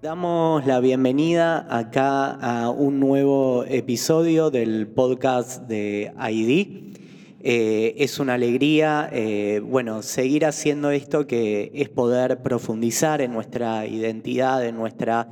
[0.00, 6.94] Damos la bienvenida acá a un nuevo episodio del podcast de ID.
[7.40, 13.88] Eh, es una alegría, eh, bueno, seguir haciendo esto que es poder profundizar en nuestra
[13.88, 15.30] identidad, en nuestra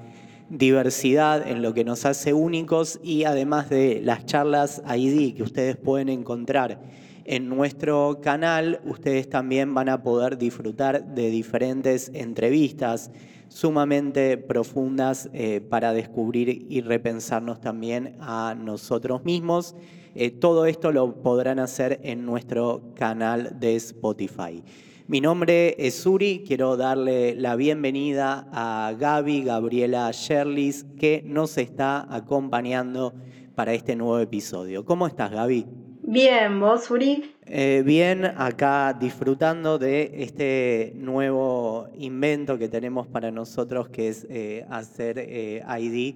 [0.51, 5.77] diversidad, en lo que nos hace únicos y además de las charlas ID que ustedes
[5.77, 6.81] pueden encontrar
[7.25, 13.13] en nuestro canal, ustedes también van a poder disfrutar de diferentes entrevistas
[13.49, 19.75] sumamente profundas eh, para descubrir y repensarnos también a nosotros mismos.
[20.15, 24.63] Eh, todo esto lo podrán hacer en nuestro canal de Spotify.
[25.09, 32.13] Mi nombre es Suri, quiero darle la bienvenida a Gaby Gabriela Sherlis que nos está
[32.13, 33.15] acompañando
[33.55, 34.85] para este nuevo episodio.
[34.85, 35.86] ¿Cómo estás, Gaby?
[36.09, 37.35] Bien, ¿vos, Uri?
[37.47, 44.65] Eh, bien, acá disfrutando de este nuevo invento que tenemos para nosotros, que es eh,
[44.71, 46.15] hacer eh, ID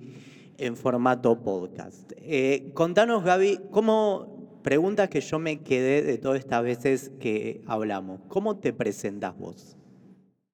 [0.59, 2.13] en formato podcast.
[2.73, 8.59] contanos, Gaby, ¿cómo, preguntas que yo me quedé de todas estas veces que hablamos, ¿cómo
[8.59, 9.77] te presentas vos?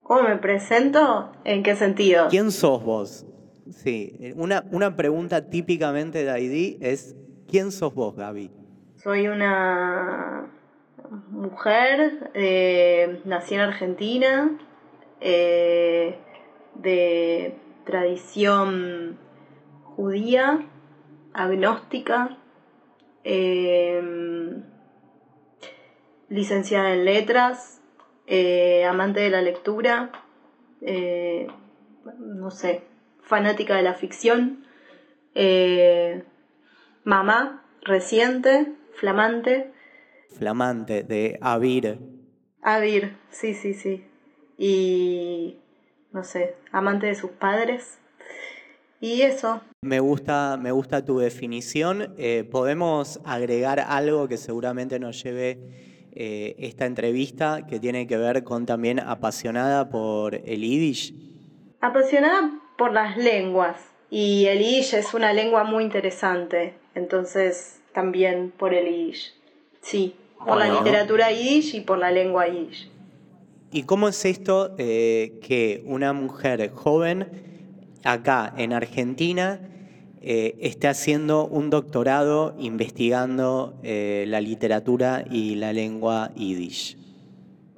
[0.00, 1.32] ¿Cómo me presento?
[1.44, 2.28] ¿En qué sentido?
[2.30, 3.26] ¿Quién sos vos?
[3.70, 7.14] Sí, una, una pregunta típicamente de ID es,
[7.46, 8.50] ¿quién sos vos, Gaby?
[9.06, 10.48] Soy una
[11.30, 14.58] mujer, eh, nací en Argentina,
[15.20, 16.18] eh,
[16.74, 19.16] de tradición
[19.84, 20.66] judía,
[21.34, 22.36] agnóstica,
[23.22, 24.02] eh,
[26.28, 27.80] licenciada en letras,
[28.88, 30.10] amante de la lectura,
[32.18, 32.82] no sé,
[33.20, 34.66] fanática de la ficción,
[37.04, 39.72] mamá reciente, Flamante.
[40.38, 41.98] Flamante, de Avir.
[42.62, 44.04] Avir, sí, sí, sí.
[44.58, 45.58] Y,
[46.12, 47.98] no sé, amante de sus padres.
[49.00, 49.60] Y eso.
[49.82, 52.14] Me gusta, me gusta tu definición.
[52.16, 55.58] Eh, ¿Podemos agregar algo que seguramente nos lleve
[56.12, 61.14] eh, esta entrevista que tiene que ver con también apasionada por el Yiddish?
[61.80, 63.76] Apasionada por las lenguas.
[64.08, 66.74] Y el Yiddish es una lengua muy interesante.
[66.94, 69.32] Entonces, también por el Yiddish.
[69.80, 70.14] Sí,
[70.44, 72.90] por la literatura Yiddish y por la lengua Yiddish.
[73.72, 77.26] ¿Y cómo es esto eh, que una mujer joven
[78.04, 79.60] acá en Argentina
[80.20, 86.98] eh, esté haciendo un doctorado investigando eh, la literatura y la lengua Yiddish?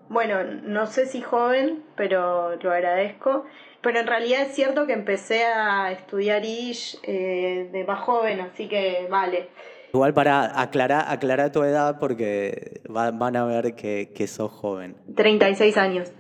[0.09, 3.45] Bueno, no sé si joven, pero lo agradezco.
[3.83, 9.07] Pero en realidad es cierto que empecé a estudiar Yiddish de más joven, así que
[9.09, 9.51] vale.
[9.93, 14.97] Igual para aclarar, aclarar tu edad porque van a ver que, que sos joven.
[15.15, 16.13] 36 años.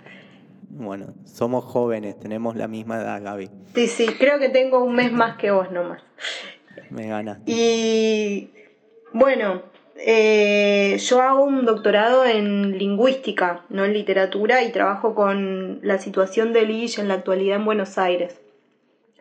[0.70, 3.50] Bueno, somos jóvenes, tenemos la misma edad, Gaby.
[3.74, 6.02] Sí, sí, creo que tengo un mes más que vos nomás.
[6.90, 7.38] Me ganas.
[7.46, 8.50] Y
[9.12, 9.62] bueno,
[9.96, 16.52] eh, yo hago un doctorado en lingüística, no en literatura, y trabajo con la situación
[16.52, 18.40] del ISH en la actualidad en Buenos Aires.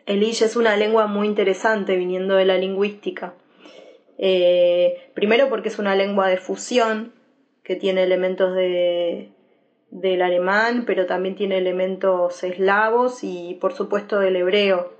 [0.06, 3.34] El ISH es una lengua muy interesante viniendo de la lingüística.
[4.18, 7.12] Eh, primero porque es una lengua de fusión
[7.62, 9.30] que tiene elementos de,
[9.90, 14.92] del alemán, pero también tiene elementos eslavos y por supuesto del hebreo.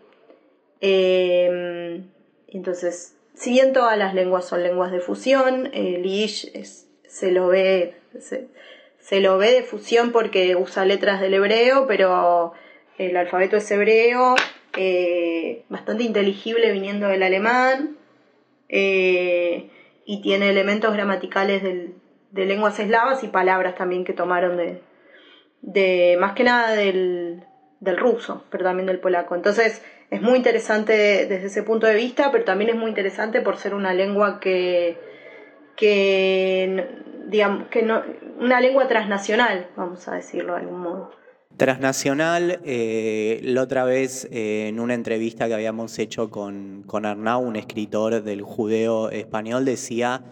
[0.81, 2.03] Eh,
[2.49, 6.53] entonces, si bien todas las lenguas son lenguas de fusión, el Yiddish
[7.06, 7.99] se lo ve
[8.99, 12.53] se, lo ve de fusión porque usa letras del hebreo, pero
[12.99, 14.35] el alfabeto es hebreo,
[14.77, 17.97] eh, bastante inteligible viniendo del alemán.
[18.69, 19.70] Eh,
[20.05, 24.81] y tiene elementos gramaticales de lenguas eslavas y palabras también que tomaron de,
[25.62, 27.44] de más que nada del,
[27.81, 29.35] del ruso, pero también del polaco.
[29.35, 30.93] Entonces es muy interesante
[31.26, 34.97] desde ese punto de vista, pero también es muy interesante por ser una lengua que,
[35.76, 36.87] que
[37.26, 38.03] digamos, que no,
[38.38, 41.18] una lengua transnacional, vamos a decirlo de algún modo.
[41.58, 47.43] Transnacional, eh, la otra vez eh, en una entrevista que habíamos hecho con, con Arnau,
[47.43, 50.22] un escritor del judeo español, decía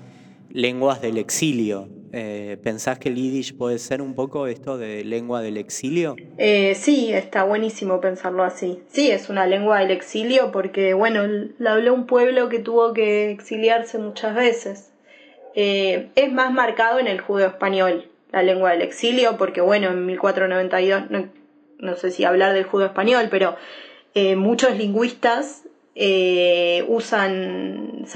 [0.50, 1.88] lenguas del exilio.
[2.12, 6.14] Eh, ¿Pensás que el yiddish puede ser un poco esto de lengua del exilio?
[6.38, 8.84] Eh, sí, está buenísimo pensarlo así.
[8.86, 11.22] Sí, es una lengua del exilio porque, bueno,
[11.58, 14.92] la habló un pueblo que tuvo que exiliarse muchas veces.
[15.56, 21.10] Es más marcado en el judeo español, la lengua del exilio, porque, bueno, en 1492,
[21.10, 21.28] no,
[21.78, 23.56] no sé si hablar del judeo español, pero
[24.36, 25.64] muchos lingüistas
[26.88, 28.06] usan,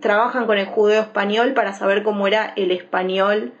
[0.00, 3.52] trabajan con el judeo español para saber cómo era el español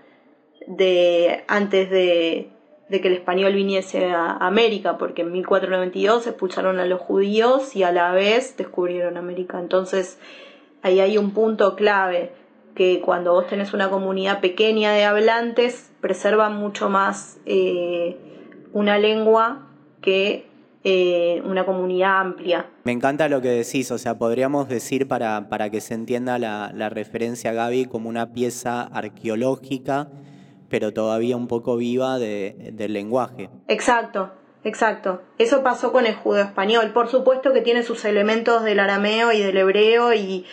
[0.66, 2.50] de antes de,
[2.90, 7.92] que el español viniese a América, porque en 1492 expulsaron a los judíos y a
[7.92, 9.58] la vez descubrieron América.
[9.58, 10.18] Entonces,
[10.82, 12.32] ahí hay un punto clave,
[12.76, 18.16] que cuando vos tenés una comunidad pequeña de hablantes, preservan mucho más eh,
[18.72, 19.66] una lengua
[20.00, 20.46] que
[20.84, 22.66] eh, una comunidad amplia.
[22.84, 26.88] Me encanta lo que decís, o sea, podríamos decir para, para que se entienda la,
[26.90, 30.08] referencia a Gaby como una pieza arqueológica,
[30.68, 33.50] pero todavía un poco viva del lenguaje.
[33.66, 34.30] Exacto,
[34.62, 36.90] Exacto, eso pasó con el judeo español.
[36.92, 40.44] Por supuesto que tiene sus elementos del arameo y del hebreo y,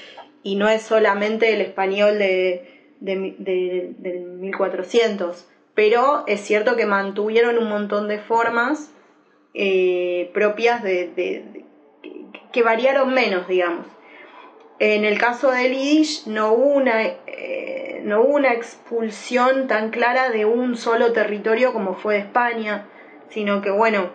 [0.43, 7.69] no es solamente el español de, de, del 1400, pero es cierto que mantuvieron un
[7.69, 8.91] montón de formas
[9.53, 11.65] eh, propias de,
[12.51, 13.87] que variaron menos, digamos.
[14.79, 20.29] En el caso del Yiddish no hubo una, eh, no hubo una expulsión tan clara
[20.29, 22.87] de un solo territorio como fue de España,
[23.29, 24.09] sino que bueno,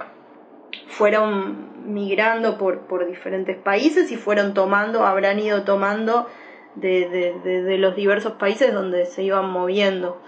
[0.89, 6.26] fueron migrando por, por diferentes países y fueron tomando, habrán ido tomando
[6.75, 10.20] de, de los diversos países donde se iban moviendo.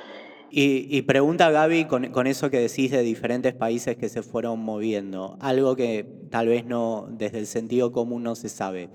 [0.52, 5.76] Y, pregunta Gaby con, eso que decís de diferentes países que se fueron moviendo, algo
[5.76, 8.88] que tal vez no, desde el sentido común no se sabe.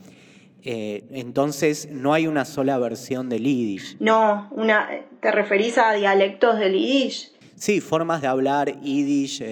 [0.63, 3.97] Eh, entonces, ¿no hay una sola versión del Yiddish?
[3.99, 4.89] No, una,
[5.21, 7.31] ¿te referís a dialectos del Yiddish?
[7.55, 9.45] Sí, formas de hablar Yiddish, eh,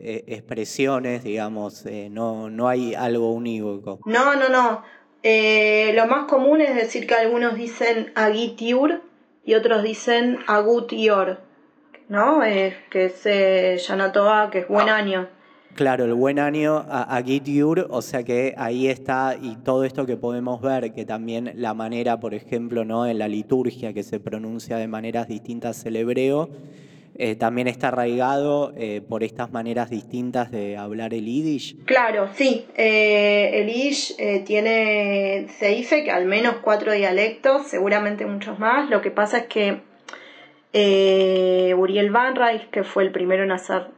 [0.00, 4.00] eh, expresiones, digamos, no, no hay algo unívoco.
[4.06, 4.82] No, no, no.
[5.22, 9.02] lo más común es decir que algunos dicen agitiur,
[9.44, 11.40] y otros dicen Agut Yor,
[12.08, 12.44] ¿no?
[12.44, 13.76] Eh, que es eh,
[14.50, 15.28] que es buen año.
[15.74, 20.18] Claro, el buen año a, Yur, o sea que ahí está, y todo esto que
[20.18, 23.06] podemos ver, que también la manera, por ejemplo, ¿no?
[23.06, 26.50] en la liturgia que se pronuncia de maneras distintas el hebreo,
[27.14, 31.84] eh, también está arraigado eh, por estas maneras distintas de hablar el yiddish.
[31.84, 32.66] Claro, sí.
[32.76, 38.88] Eh, el yiddish tiene, se dice que al menos cuatro dialectos, seguramente muchos más.
[38.88, 39.80] Lo que pasa es que
[41.74, 43.88] Uriel Van Reich, que fue el primero en hacer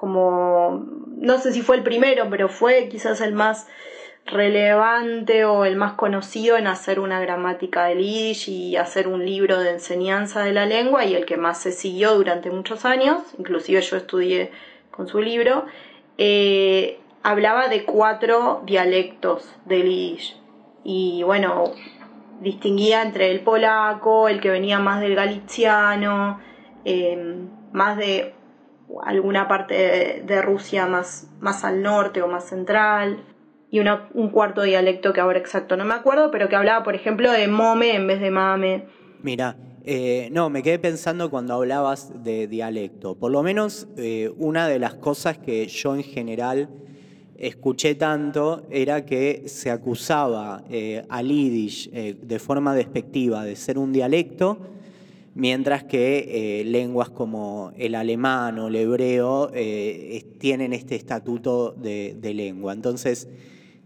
[0.00, 3.68] como, no sé si fue el primero, pero fue quizás el más
[4.26, 9.58] relevante o el más conocido en hacer una gramática del Yiddish y hacer un libro
[9.58, 13.80] de enseñanza de la lengua y el que más se siguió durante muchos años, inclusive
[13.80, 14.52] yo estudié
[14.90, 15.64] con su libro,
[16.18, 20.36] eh, hablaba de cuatro dialectos del Yiddish
[20.84, 21.72] y bueno,
[22.40, 26.40] distinguía entre el polaco, el que venía más del galiciano,
[26.84, 27.36] eh,
[27.72, 28.34] más de
[29.04, 33.22] alguna parte de, Rusia más, más al norte o más central,
[33.70, 37.30] y un cuarto dialecto que ahora exacto no me acuerdo, pero que hablaba, por ejemplo,
[37.30, 38.84] de mome en vez de mame.
[39.22, 43.14] Mira, eh, no, me quedé pensando cuando hablabas de dialecto.
[43.14, 46.68] Por lo menos eh, una de las cosas que yo en general
[47.38, 53.92] escuché tanto era que se acusaba eh, al yiddish de forma despectiva de ser un
[53.92, 54.58] dialecto,
[55.34, 59.50] mientras que lenguas como el alemán o el hebreo
[60.38, 62.74] tienen este estatuto de lengua.
[62.74, 63.26] Entonces,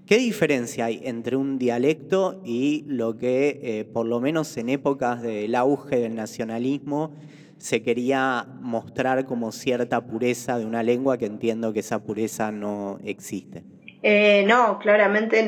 [0.07, 5.23] ¿Qué diferencia hay entre un dialecto y lo que, eh, por lo menos en épocas
[5.23, 7.15] del auge del nacionalismo,
[7.57, 12.99] se quería mostrar como cierta pureza de una lengua que entiendo que esa pureza no
[13.03, 13.65] existe?
[14.03, 15.43] Eh, no, claramente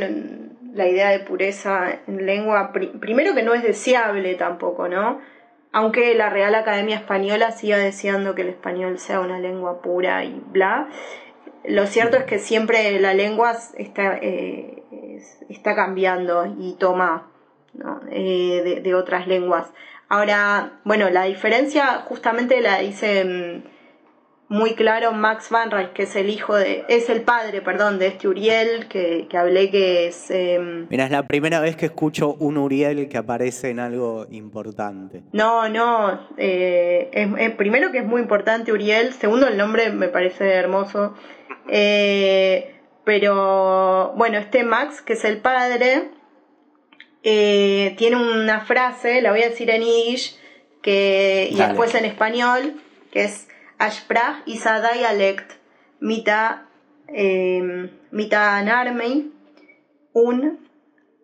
[0.72, 5.20] la idea de pureza en lengua, primero que no es deseable tampoco, ¿no?
[5.72, 10.40] Aunque la Real Academia Española siga deseando que el español sea una lengua pura y
[10.50, 10.88] bla,
[11.68, 14.82] lo cierto es que siempre la lengua está, eh,
[15.48, 17.30] está cambiando y toma
[18.10, 19.68] eh, de, otras lenguas.
[20.08, 23.76] Ahora, bueno, la diferencia justamente la dice mm,
[24.48, 28.06] muy claro Max Van Rijk, que es el hijo de, es el padre, perdón, de
[28.06, 30.30] este Uriel que, que hablé que es...
[30.30, 35.22] Em, Mira, es la primera vez que escucho un Uriel que aparece en algo importante.
[35.32, 40.52] No, no, eh, es, primero que es muy importante Uriel, segundo el nombre me parece
[40.52, 41.14] hermoso,
[41.68, 46.10] eh, pero bueno, este Max, que es el padre,
[47.22, 50.38] eh, tiene una frase, la voy a decir en Yiddish,
[50.82, 52.80] que, y después en español,
[53.10, 55.52] que es Ashprach y dialect
[55.98, 56.68] mita,
[57.08, 59.32] eh, mita narmei,
[60.12, 60.68] un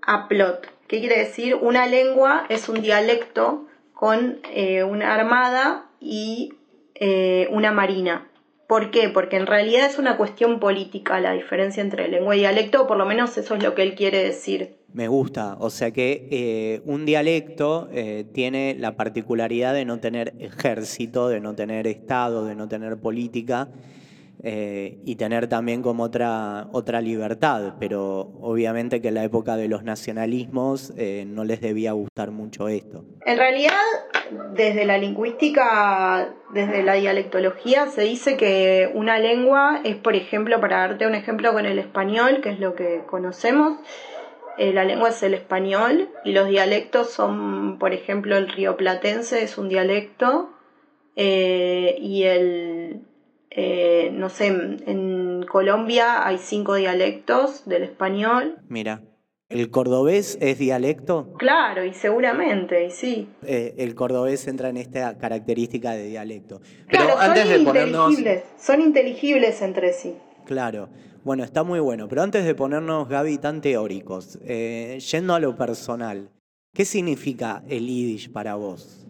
[0.02, 0.66] aplot.
[0.88, 1.54] ¿Qué quiere decir?
[1.54, 6.54] Una lengua es un dialecto con eh, una armada y
[7.50, 8.28] una marina.
[8.72, 9.10] ¿Por qué?
[9.10, 13.04] Porque en realidad es una cuestión política la diferencia entre lengua y dialecto, por lo
[13.04, 14.78] menos eso es lo que él quiere decir.
[14.94, 20.32] Me gusta, o sea que eh, un dialecto eh, tiene la particularidad de no tener
[20.38, 23.68] ejército, de no tener Estado, de no tener política,
[24.44, 29.68] eh, y tener también como otra, otra libertad, pero obviamente que en la época de
[29.68, 33.04] los nacionalismos eh, no les debía gustar mucho esto.
[33.24, 33.78] En realidad,
[34.52, 40.78] desde la lingüística, desde la dialectología, se dice que una lengua es, por ejemplo, para
[40.88, 43.78] darte un ejemplo con el español, que es lo que conocemos,
[44.58, 49.56] eh, la lengua es el español y los dialectos son, por ejemplo, el rioplatense es
[49.56, 50.50] un dialecto
[51.14, 53.02] y el
[53.54, 58.56] eh, no sé, en Colombia hay cinco dialectos del español.
[58.68, 59.02] Mira.
[59.50, 61.34] ¿El cordobés es dialecto?
[61.38, 63.28] Claro, y seguramente, y sí.
[63.44, 66.62] Eh, el cordobés entra en esta característica de dialecto.
[66.90, 70.16] Pero claro, antes son de inteligibles, son inteligibles entre sí.
[70.46, 70.88] Claro,
[71.22, 72.08] bueno, está muy bueno.
[72.08, 76.30] Pero antes de ponernos, Gaby, tan teóricos, eh, yendo a lo personal,
[76.72, 79.06] ¿qué significa el yiddish para vos?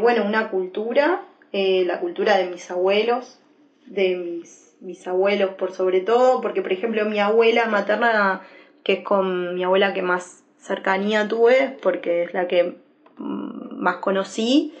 [0.00, 3.38] bueno, una cultura eh, la cultura de mis abuelos,
[3.84, 8.40] de mis, mis abuelos por sobre todo, porque por ejemplo mi abuela materna,
[8.82, 12.76] que es con mi abuela que más cercanía tuve, porque es la que
[13.18, 14.72] mm, más conocí,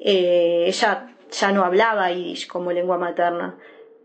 [0.00, 3.56] eh, ella ya no hablaba yiddish como lengua materna,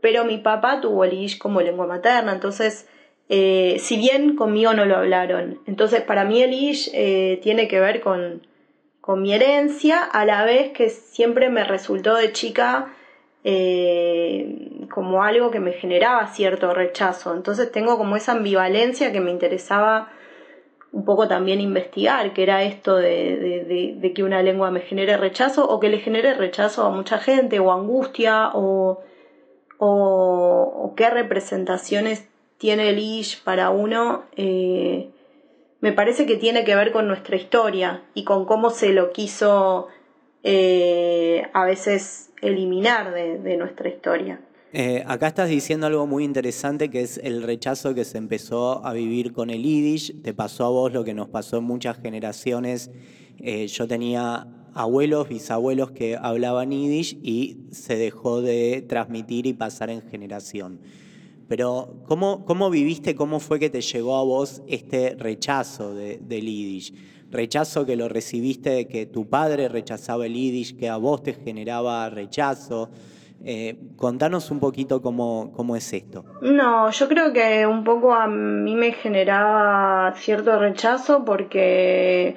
[0.01, 2.85] pero mi papá tuvo el yiddish como lengua materna, entonces,
[3.29, 6.91] eh, si bien conmigo no lo hablaron, entonces para mí el yiddish
[7.41, 8.41] tiene que ver con,
[9.01, 12.93] con mi herencia, a la vez que siempre me resultó de chica
[13.43, 17.33] eh, como algo que me generaba cierto rechazo.
[17.33, 20.09] Entonces tengo como esa ambivalencia que me interesaba
[20.91, 25.79] un poco también investigar, que era esto de, que una lengua me genere rechazo o
[25.79, 29.01] que le genere rechazo a mucha gente o angustia o,
[29.77, 32.27] o, qué representaciones
[32.57, 34.23] tiene el ish para uno.
[34.35, 35.09] Eh,
[35.81, 39.87] me parece que tiene que ver con nuestra historia y con cómo se lo quiso
[40.43, 44.41] eh, a veces eliminar de, nuestra historia.
[44.71, 48.93] Eh, acá estás diciendo algo muy interesante que es el rechazo que se empezó a
[48.93, 50.21] vivir con el Yiddish.
[50.21, 52.91] Te pasó a vos lo que nos pasó en muchas generaciones.
[53.39, 59.89] Eh, yo tenía abuelos, bisabuelos que hablaban Yiddish y se dejó de transmitir y pasar
[59.89, 60.79] en generación.
[61.49, 66.45] Pero ¿cómo, ¿cómo viviste, cómo fue que te llegó a vos este rechazo de, del
[66.45, 66.93] Yiddish?
[67.31, 71.33] Rechazo que lo recibiste de que tu padre rechazaba el Yiddish, que a vos te
[71.33, 72.91] generaba rechazo.
[73.43, 76.23] Eh, contanos un poquito cómo, cómo es esto.
[76.41, 82.35] No, yo creo que un poco a mí me generaba cierto rechazo porque,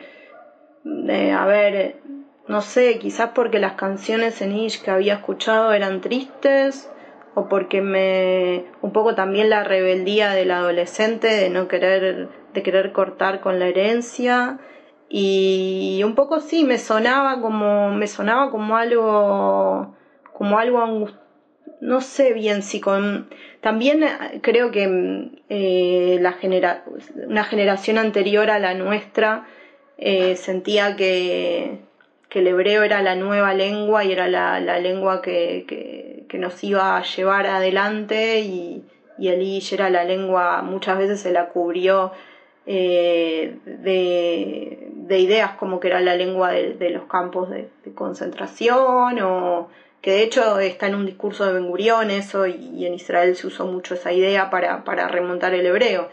[1.08, 2.00] eh, a ver,
[2.48, 6.88] no sé, quizás porque las canciones en Yiddish que había escuchado eran tristes
[7.34, 12.92] o porque me un poco también la rebeldía del adolescente de no querer de querer
[12.92, 14.58] cortar con la herencia.
[15.08, 19.94] Y un poco sí me sonaba como me sonaba como algo
[20.32, 21.08] como algo
[21.80, 23.28] no sé bien si con
[23.60, 24.04] también
[24.40, 26.84] creo que eh, la genera,
[27.26, 29.46] una generación anterior a la nuestra
[29.98, 31.80] eh, sentía que
[32.32, 36.96] que el hebreo era la nueva lengua y era la, lengua que, que, nos iba
[36.96, 38.84] a llevar adelante y,
[39.18, 42.12] y el era la lengua, muchas veces se la cubrió
[42.66, 49.68] eh, de, ideas como que era la lengua de, los campos de, concentración o
[50.00, 53.46] que de hecho está en un discurso de Ben Gurión eso y, en Israel se
[53.46, 56.08] usó mucho esa idea para, para remontar el hebreo.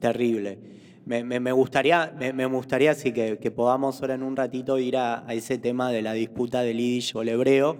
[0.00, 0.58] Terrible.
[1.06, 5.90] Me, gustaría, me, gustaría sí, que, podamos ahora en un ratito ir a, ese tema
[5.90, 7.76] de la disputa del yiddish o el hebreo,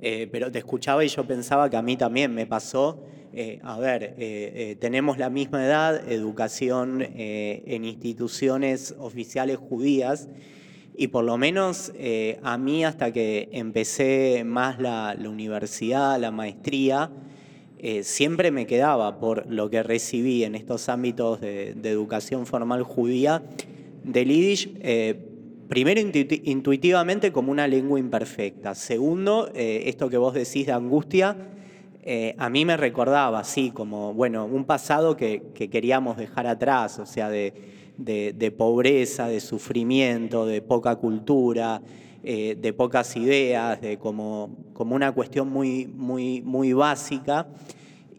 [0.00, 3.04] eh, pero te escuchaba y yo pensaba que a mí también me pasó.
[3.32, 10.28] Eh, a ver, eh, tenemos la misma edad, educación en instituciones oficiales judías,
[10.96, 11.92] y por lo menos
[12.42, 17.10] a mí hasta que empecé más la universidad, la maestría,
[17.82, 23.42] eh, siempre me quedaba por lo que recibí en estos ámbitos de, educación formal judía
[24.04, 25.29] del Yiddish, eh,
[25.70, 28.74] primero intuitivamente como una lengua imperfecta.
[28.74, 31.34] Segundo, eh, esto que vos decís de angustia,
[32.38, 37.30] a mí me recordaba así como, bueno, un pasado que, queríamos dejar atrás, o sea,
[37.30, 37.54] de,
[37.96, 41.80] de, pobreza, de sufrimiento, de poca cultura.
[42.22, 47.46] eh, de pocas ideas, de como, como una cuestión muy, muy, muy básica.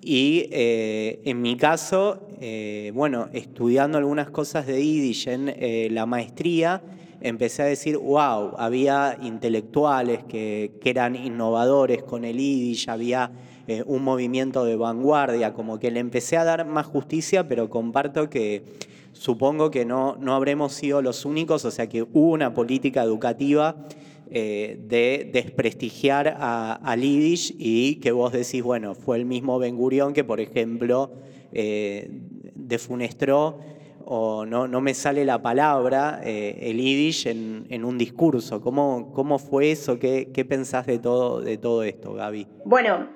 [0.02, 6.82] Y eh, en mi caso, eh, bueno, estudiando algunas cosas de Yiddish en la maestría,
[7.22, 13.32] empecé a decir, wow, había intelectuales que, que eran innovadores con el Yiddish, había
[13.86, 18.64] un movimiento de vanguardia, como que le empecé a dar más justicia, pero comparto que
[19.14, 23.76] supongo que no, no habremos sido los únicos, o sea que hubo una política educativa
[24.30, 30.14] eh, de desprestigiar al Yiddish y que vos decís, bueno, fue el mismo Ben Gurión
[30.14, 31.12] que, por ejemplo,
[31.52, 32.10] eh,
[32.56, 33.60] defunestró,
[34.14, 38.60] o no, no me sale la palabra, eh, el Yiddish en, un discurso.
[38.60, 40.00] ¿Cómo, ¿Cómo fue eso?
[40.00, 42.46] ¿Qué, ¿Qué pensás de todo, de todo esto, Gaby?
[42.66, 43.08] Bueno,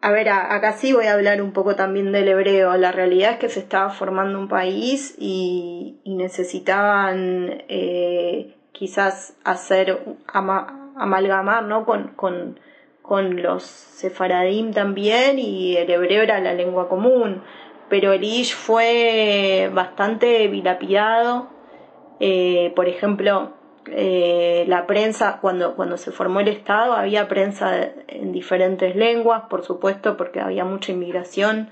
[0.00, 2.76] a ver, acá sí voy a hablar un poco también del hebreo.
[2.76, 11.62] La realidad es que se estaba formando un país y, necesitaban eh, quizás hacer, amalgamar
[11.62, 11.86] ¿no?
[11.86, 12.58] con, con,
[13.02, 17.44] con los sefaradim también y el hebreo era la lengua común.
[17.88, 21.48] Pero el Ish fue bastante vilapidado.
[22.20, 23.52] Eh, por ejemplo,
[23.90, 29.64] eh, la prensa, cuando, cuando se formó el Estado, había prensa en diferentes lenguas, por
[29.64, 31.70] supuesto, porque había mucha inmigración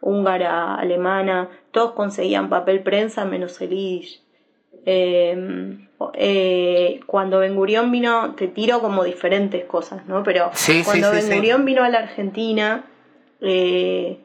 [0.00, 4.22] húngara, alemana, todos conseguían papel prensa menos el Yiddish.
[4.86, 10.22] Em, eh, cuando Ben Gurión vino, te tiro como diferentes cosas, ¿no?
[10.22, 10.50] Pero
[10.84, 12.86] cuando Ben Gurión vino a la Argentina
[13.42, 14.20] eh,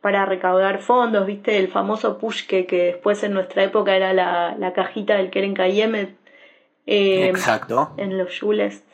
[0.00, 1.58] para recaudar fondos, ¿viste?
[1.58, 6.16] El famoso Pushke, que después en nuestra época era la, la cajita del Keren Kayemet,
[6.86, 7.92] eh, Exacto.
[7.96, 8.84] En los Jules.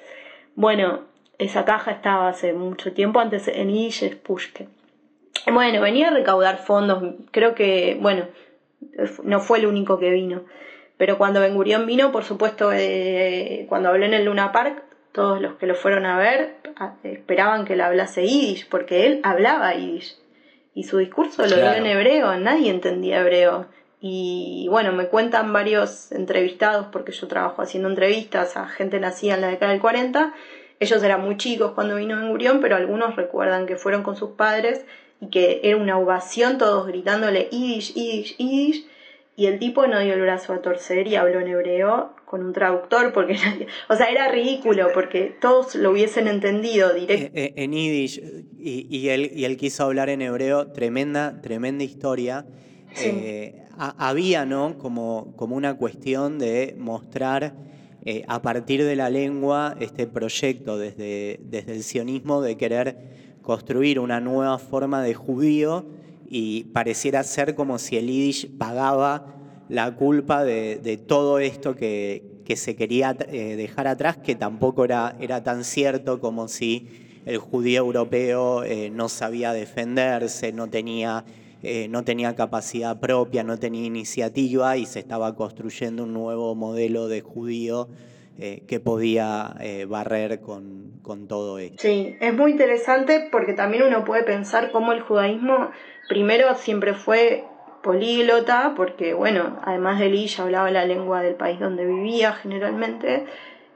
[0.56, 1.02] Bueno,
[1.38, 4.68] esa caja estaba hace mucho tiempo, antes en Illes Pushke.
[5.52, 8.26] Bueno, venía a recaudar fondos, creo que, bueno,
[9.22, 10.42] no fue el único que vino.
[10.96, 14.82] Pero cuando Ben Gurión vino, por supuesto, eh, cuando habló en el Luna Park,
[15.12, 16.56] todos los que lo fueron a ver
[17.04, 20.16] esperaban que él hablase yiddish, porque él hablaba yiddish.
[20.74, 23.66] Y su discurso lo dio en hebreo, nadie entendía hebreo.
[24.00, 29.40] Y bueno, me cuentan varios entrevistados, porque yo trabajo haciendo entrevistas a gente nacida en
[29.40, 30.34] la década del 40.
[30.80, 34.30] Ellos eran muy chicos cuando vino en Gurión, pero algunos recuerdan que fueron con sus
[34.30, 34.84] padres
[35.20, 38.86] y que era una ovación, todos gritándole Yiddish, Yiddish, Yiddish.
[39.36, 42.52] Y el tipo no dio el brazo a torcer y habló en hebreo con un
[42.52, 43.36] traductor, porque
[43.88, 47.36] o sea, era ridículo, porque todos lo hubiesen entendido directo.
[47.36, 48.22] Eh, eh, en Yiddish,
[48.58, 52.46] y, y, él, y él quiso hablar en hebreo, tremenda, tremenda historia.
[52.96, 54.78] Eh, había ¿no?
[54.78, 57.54] como, como una cuestión de mostrar
[58.28, 62.98] a partir de la lengua este proyecto desde, desde el sionismo de querer
[63.42, 65.86] construir una nueva forma de judío
[66.28, 69.34] y pareciera ser como si el Yiddish pagaba
[69.68, 75.64] la culpa de, todo esto que, se quería eh, dejar atrás, que tampoco era, tan
[75.64, 76.88] cierto como si
[77.24, 81.24] el judío europeo no sabía defenderse, no tenía
[81.66, 87.08] eh, no tenía capacidad propia, no tenía iniciativa y se estaba construyendo un nuevo modelo
[87.08, 87.88] de judío
[88.38, 91.82] eh, que podía eh, barrer con, con, todo esto.
[91.82, 95.70] Sí, es muy interesante porque también uno puede pensar cómo el judaísmo
[96.08, 97.44] primero siempre fue
[97.82, 103.26] políglota, porque bueno, además de Lee hablaba la lengua del país donde vivía generalmente,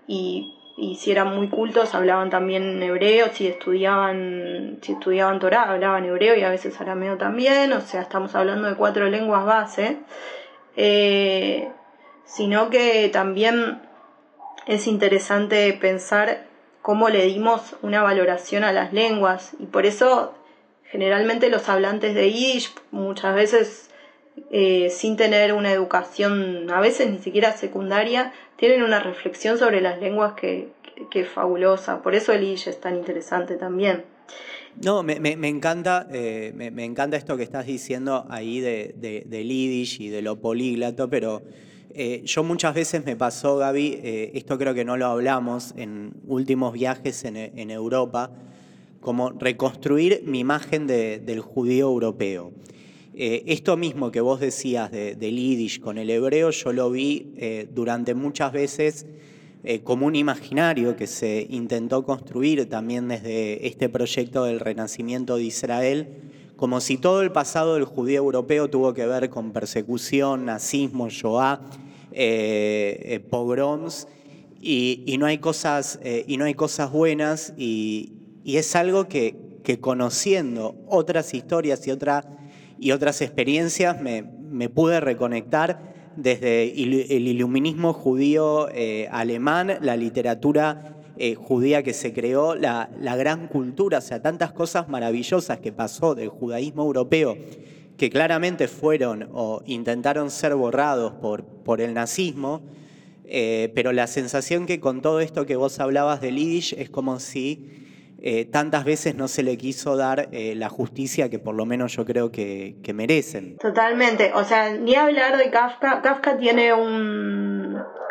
[0.07, 6.05] y y si eran muy cultos hablaban también hebreo, si estudiaban, si estudiaban Torah hablaban
[6.05, 9.97] hebreo y a veces arameo también, o sea, estamos hablando de cuatro lenguas base,
[10.77, 11.69] eh,
[12.25, 13.83] sino que también
[14.69, 16.47] es interesante pensar
[16.83, 20.35] cómo le dimos una valoración a las lenguas y por eso
[20.85, 23.91] generalmente los hablantes de Yiddish muchas veces
[24.51, 30.01] eh, sin tener una educación, a veces ni siquiera secundaria, tienen una reflexión sobre las
[30.01, 30.69] lenguas que,
[31.11, 32.03] que, es fabulosa.
[32.03, 34.05] Por eso el Ish es tan interesante también.
[34.81, 39.49] No, me, me, encanta, eh, me, encanta esto que estás diciendo ahí de, de, del
[39.49, 41.43] Yiddish y de lo políglato, pero
[41.95, 44.01] eh, yo muchas veces me pasó, Gaby,
[44.35, 48.31] esto creo que no lo hablamos en últimos viajes en, en Europa,
[49.01, 52.53] como reconstruir mi imagen del judío europeo.
[53.15, 57.33] Eh, esto mismo que vos decías de, del yiddish con el hebreo, yo lo vi
[57.37, 59.07] eh, durante muchas veces
[59.65, 65.43] eh, como un imaginario que se intentó construir también desde este proyecto del renacimiento de
[65.43, 66.09] Israel,
[66.59, 71.61] como si todo el pasado del judío europeo tuvo que ver con persecución, nazismo, Shoah,
[73.31, 74.09] pogroms,
[74.61, 78.13] y, no hay cosas, y no hay cosas buenas, y,
[78.45, 79.37] es algo que,
[79.81, 82.27] conociendo otras historias y otras
[82.81, 91.35] y otras experiencias me, pude reconectar desde el iluminismo judío eh, alemán, la literatura eh,
[91.35, 96.29] judía que se creó, la, gran cultura, o sea, tantas cosas maravillosas que pasó del
[96.29, 97.37] judaísmo europeo
[97.97, 102.63] que claramente fueron o intentaron ser borrados por, por el nazismo,
[103.25, 107.19] eh, pero la sensación que con todo esto que vos hablabas del Yiddish es como
[107.19, 107.87] si
[108.21, 111.93] eh, tantas veces no se le quiso dar eh, la justicia que por lo menos
[111.95, 113.57] yo creo que, merecen.
[113.59, 116.03] Totalmente, o sea, ni hablar de Kafka.
[116.03, 117.58] Kafka tiene un,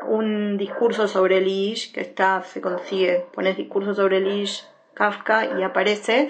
[0.08, 5.60] un discurso sobre el Ish que está, se consigue, pones discurso sobre el Ish, Kafka
[5.60, 6.30] y aparece,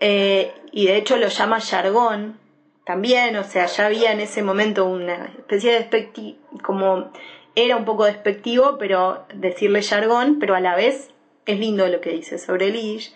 [0.00, 2.38] eh, y de hecho lo llama jargón
[2.84, 7.10] también, o sea, ya había en ese momento una especie de despectivo, como
[7.54, 11.10] era un poco despectivo, pero decirle jargón, pero a la vez
[11.44, 13.12] es lindo lo que dice sobre Lish.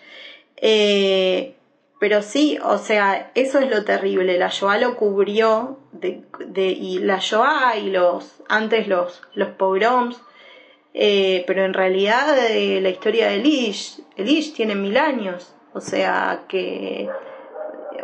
[0.57, 1.55] Eh,
[2.03, 4.37] pero sí, o sea, eso es lo terrible.
[4.37, 6.21] La Shoah lo cubrió de,
[6.67, 10.21] y la Shoah y los antes los, los pogroms.
[10.93, 16.43] Eh, pero en realidad eh, la historia de Lish, Lish tiene mil años, o sea
[16.49, 17.07] que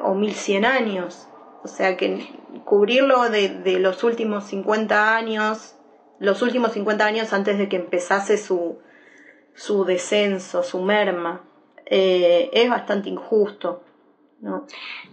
[0.02, 1.28] o mil cien años,
[1.66, 2.26] o sea que
[2.64, 5.76] cubrirlo de, de los últimos 50 años,
[6.20, 8.80] los últimos 50 años antes de que empezase su,
[9.56, 11.44] su descenso, su merma,
[11.86, 13.84] eh, es bastante injusto.
[14.42, 14.66] ¿No?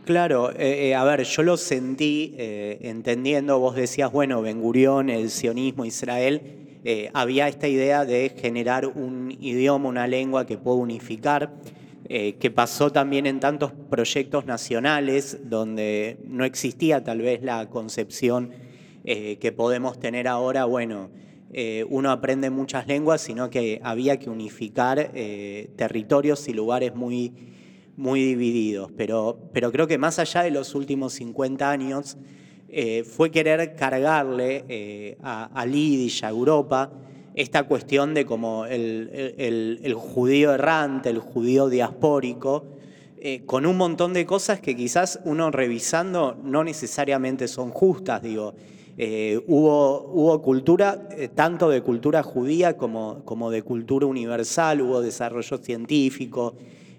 [0.04, 5.30] Claro, eh, eh, a ver, yo lo sentí entendiendo, vos decías, bueno, Ben Gurión, el
[5.30, 6.62] sionismo, Israel,
[7.14, 11.52] había esta idea de generar un idioma, una lengua que pueda unificar,
[12.08, 18.52] que pasó también en tantos proyectos nacionales donde no existía tal vez la concepción
[19.04, 21.10] que podemos tener ahora, bueno,
[21.52, 27.32] eh, uno aprende muchas lenguas, sino que había que unificar eh, territorios y lugares muy,
[27.96, 28.90] muy divididos.
[28.96, 32.16] Pero, pero creo que más allá de los últimos 50 años,
[32.68, 36.90] eh, fue querer cargarle a, a Lidish, a Europa,
[37.35, 42.64] esta cuestión de como el, judío errante, el judío diaspórico,
[43.44, 48.54] con un montón de cosas que quizás uno revisando no necesariamente son justas, digo.
[48.98, 55.02] Eh, hubo, hubo, cultura, eh, tanto de cultura judía como, como, de cultura universal, hubo
[55.02, 56.54] desarrollo científico,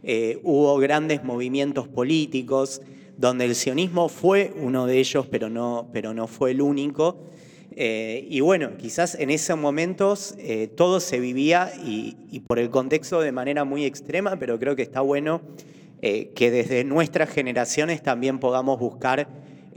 [0.07, 2.81] eh, hubo grandes movimientos políticos,
[3.17, 7.25] donde el sionismo fue uno de ellos, pero no, pero no fue el único.
[7.75, 10.35] y bueno, quizás en esos momentos
[10.75, 15.01] todo se vivía y, por el contexto de manera muy extrema, pero creo que está
[15.01, 15.41] bueno
[16.01, 19.27] que desde nuestras generaciones también podamos buscar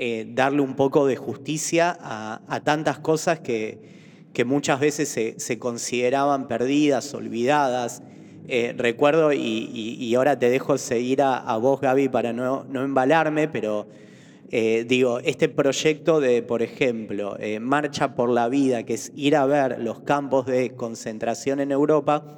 [0.02, 3.78] eh, darle un poco de justicia a, tantas cosas que,
[4.32, 8.02] que muchas veces se, consideraban perdidas, olvidadas.
[8.52, 13.86] Eh, recuerdo, y, ahora te dejo seguir a, vos, Gaby, para no, no embalarme, pero
[14.50, 19.46] eh, digo, este proyecto de, por ejemplo, Marcha por la Vida, que es ir a
[19.46, 22.36] ver los campos de concentración en Europa,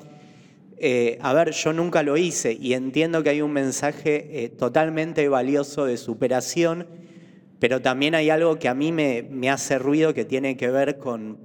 [1.21, 5.97] a ver, yo nunca lo hice y entiendo que hay un mensaje totalmente valioso de
[5.97, 6.87] superación
[7.63, 11.39] pero también hay algo que a mí me, hace ruido que tiene que ver con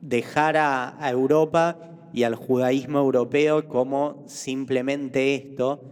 [0.00, 1.76] dejar a, Europa
[2.16, 5.82] y al judaísmo europeo como simplemente esto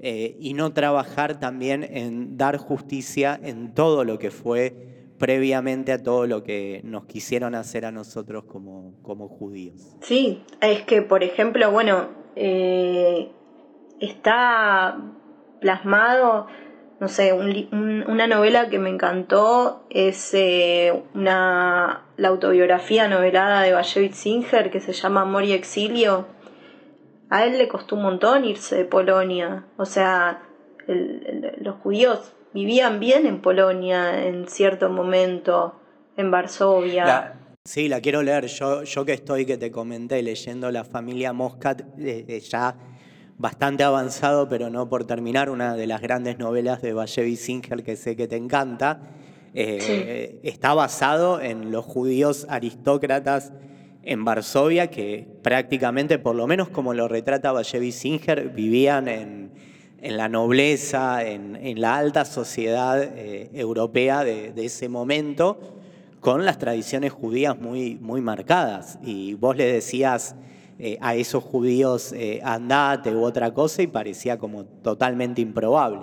[0.00, 4.74] eh, y no trabajar también en dar justicia en todo lo que fue
[5.18, 9.94] previamente a todo lo que nos quisieron hacer a nosotros como, como judíos.
[10.00, 13.28] Sí, es que, por ejemplo, bueno, eh,
[14.00, 14.98] está
[15.60, 16.46] plasmado
[16.98, 24.14] no sé, una novela que me encantó es eh, una, la autobiografía novelada de Bayevich
[24.14, 26.26] Singer que se llama Amor y Exilio.
[27.28, 29.66] A él le costó un montón irse de Polonia.
[29.76, 30.42] O sea,
[30.86, 35.80] los judíos vivían bien en Polonia en cierto momento,
[36.16, 37.34] en Varsovia.
[37.64, 38.46] sí, la quiero leer.
[38.46, 42.76] Yo, yo que estoy, que te comenté, leyendo La familia Moscat, ya
[43.38, 47.96] bastante avanzado, pero no por terminar, una de las grandes novelas de Vallevi Singer que
[47.96, 49.00] sé que te encanta.
[49.58, 53.52] Eh, está basado en los judíos aristócratas
[54.02, 59.52] en Varsovia, que prácticamente, por lo menos como lo retrata Vallevi Singer, vivían en,
[60.02, 65.58] la nobleza, en, la alta sociedad eh, europea de, de, ese momento,
[66.20, 68.98] con las tradiciones judías muy, muy marcadas.
[69.02, 70.36] Y vos le decías
[70.78, 76.00] eh, a esos judíos eh, andate u otra cosa y parecía como totalmente improbable.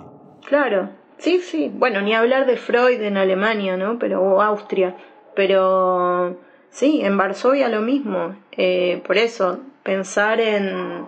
[0.48, 0.90] Claro,
[1.24, 1.70] sí, sí.
[1.72, 3.98] Bueno, ni hablar de Freud en Alemania, ¿no?
[3.98, 4.94] Pero, o Austria.
[5.34, 6.36] Pero
[6.68, 8.36] sí, en Varsovia lo mismo.
[8.52, 11.06] Eh, por eso, pensar en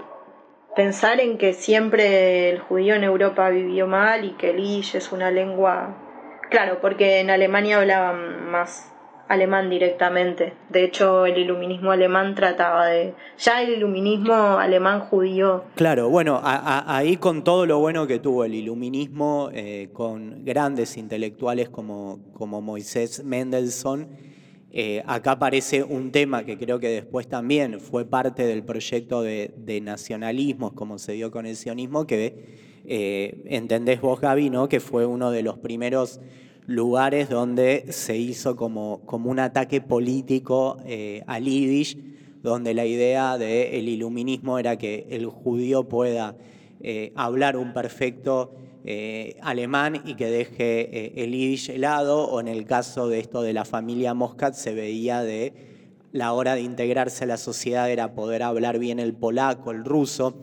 [0.74, 5.12] pensar en que siempre el judío en Europa vivió mal y que el Ish es
[5.12, 5.96] una lengua.
[6.50, 8.92] Claro, porque en Alemania hablaban más
[9.28, 10.54] alemán directamente.
[10.68, 13.14] De hecho, el iluminismo alemán trataba de...
[13.38, 15.64] Ya el iluminismo alemán judío.
[15.74, 21.68] Claro, bueno, ahí con todo lo bueno que tuvo el iluminismo, eh, con grandes intelectuales
[21.68, 24.08] como, como Moisés Mendelssohn,
[24.70, 29.54] eh, acá aparece un tema que creo que después también fue parte del proyecto de,
[29.56, 34.68] de nacionalismos, como se dio con el sionismo, que eh, entendés vos, Gaby, ¿no?
[34.68, 36.20] que fue uno de los primeros
[36.66, 41.96] lugares donde se hizo como, como un ataque político eh, al Yiddish,
[42.42, 46.36] donde la idea del iluminismo era que el judío pueda
[46.80, 52.64] eh, hablar un perfecto eh, alemán y que deje el Yiddish helado, o en el
[52.66, 55.54] caso de esto de la familia Moscat se veía de
[56.12, 60.36] la hora de integrarse a la sociedad era poder hablar bien el polaco, el ruso.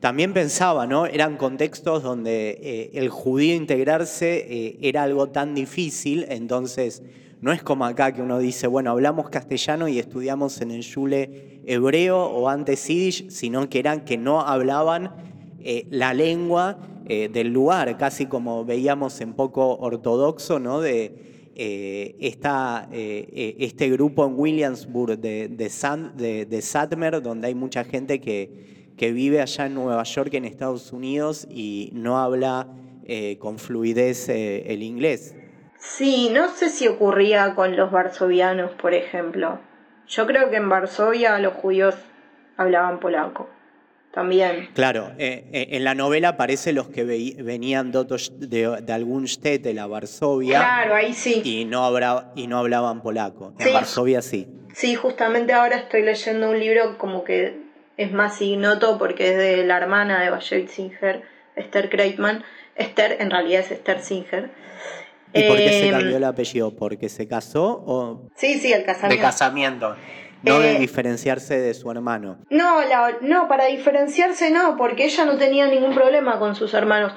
[0.00, 1.06] También pensaba, ¿no?
[1.06, 7.02] Eran contextos donde eh, el judío integrarse eh, era algo tan difícil, entonces
[7.40, 11.60] no es como acá que uno dice, bueno, hablamos castellano y estudiamos en el Yule
[11.64, 15.12] hebreo o antes yiddish, sino que eran que no hablaban
[15.60, 20.80] eh, la lengua del lugar, casi como veíamos en poco ortodoxo, ¿no?
[20.80, 29.40] De esta, este grupo en Williamsburg de, de, donde hay mucha gente que que vive
[29.40, 32.68] allá en Nueva York, en Estados Unidos, y no habla
[33.04, 35.36] eh, con fluidez eh, el inglés.
[35.78, 39.60] Sí, no sé si ocurría con los varsovianos, por ejemplo.
[40.08, 41.94] Yo creo que en Varsovia los judíos
[42.56, 43.48] hablaban polaco.
[44.12, 44.70] También.
[44.72, 50.58] Claro, eh, en la novela aparece los que venían de, de, algún shtetl a Varsovia.
[50.58, 51.42] Claro, ahí sí.
[51.44, 51.92] Y no,
[52.34, 53.52] y no hablaban polaco.
[53.58, 54.48] En Varsovia sí.
[54.72, 57.65] Sí, justamente ahora estoy leyendo un libro como que
[57.96, 61.22] es más ignoto porque es de la hermana de Bayer Singer,
[61.54, 62.44] Esther Kreitman.
[62.74, 64.50] Esther en realidad es Esther Singer.
[65.32, 66.76] ¿Y por qué se em, cambió el apellido?
[66.76, 68.30] ¿Porque se casó o...?
[68.36, 69.16] Sí, sí, el casamiento.
[69.16, 69.96] De casamiento.
[70.42, 72.38] No de eh, diferenciarse de su hermano.
[72.50, 72.80] No,
[73.22, 77.12] no, para diferenciarse no, porque ella no tenía ningún problema con sus hermanos.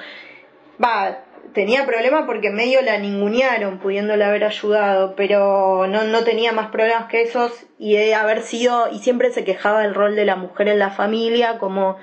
[0.84, 6.72] Va, tenía problemas porque medio la ningunearon pudiéndola haber ayudado, pero no, no tenía más
[6.72, 10.36] problemas que esos y de haber sido, y siempre se quejaba del rol de la
[10.36, 11.98] mujer en la familia, como,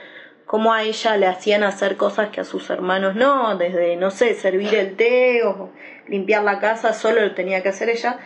[0.47, 4.35] como a ella le hacían hacer cosas que a sus hermanos no, desde, no sé,
[4.35, 5.71] servir el té o
[6.09, 8.19] limpiar la casa, solo lo tenía que hacer ella.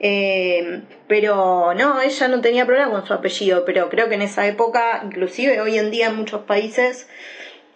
[0.00, 4.46] Eh, pero no, ella no tenía problema con su apellido, pero creo que en esa
[4.46, 7.08] época, inclusive hoy en día en muchos países,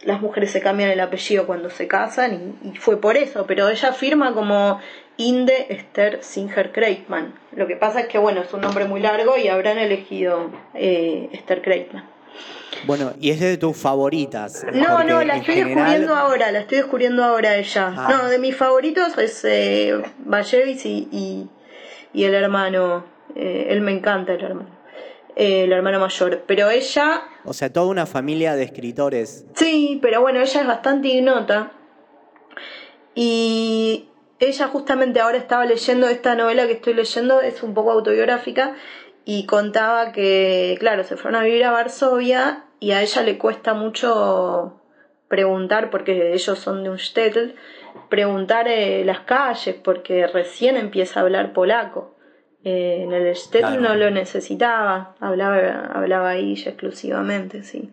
[0.02, 3.92] las mujeres se cambian el apellido cuando se casan y, fue por eso, pero ella
[3.92, 4.80] firma como
[5.16, 7.34] Inde Esther Singer Kreitman.
[7.52, 11.28] Lo que pasa es que, bueno, es un nombre muy largo y habrán elegido eh,
[11.32, 12.04] Esther Kreitman.
[12.86, 14.64] Bueno, y es de tus favoritas.
[14.72, 17.92] No, no, la estoy descubriendo ahora, la estoy descubriendo ahora ella.
[17.96, 18.08] Ah.
[18.10, 20.00] No, de mis favoritos es eh,
[20.84, 21.48] y,
[22.12, 23.04] y, el hermano.
[23.34, 24.68] Eh, él me encanta, el hermano.
[25.34, 26.42] Eh, el hermano mayor.
[26.46, 29.46] Pero ella o sea, toda una familia de escritores.
[29.54, 31.72] Sí, pero bueno, ella es bastante ignota.
[33.14, 34.08] Y
[34.38, 38.74] ella justamente ahora estaba leyendo esta novela que estoy leyendo, es un poco autobiográfica,
[39.24, 43.74] y contaba que, claro, se fueron a vivir a Varsovia y a ella le cuesta
[43.74, 44.80] mucho
[45.28, 47.54] preguntar, porque ellos son de un shtetl,
[48.08, 52.14] preguntar eh, las calles, porque recién empieza a hablar polaco.
[52.64, 57.90] Eh, en el Stetl no lo necesitaba, hablaba, hablaba ahí exclusivamente, sí.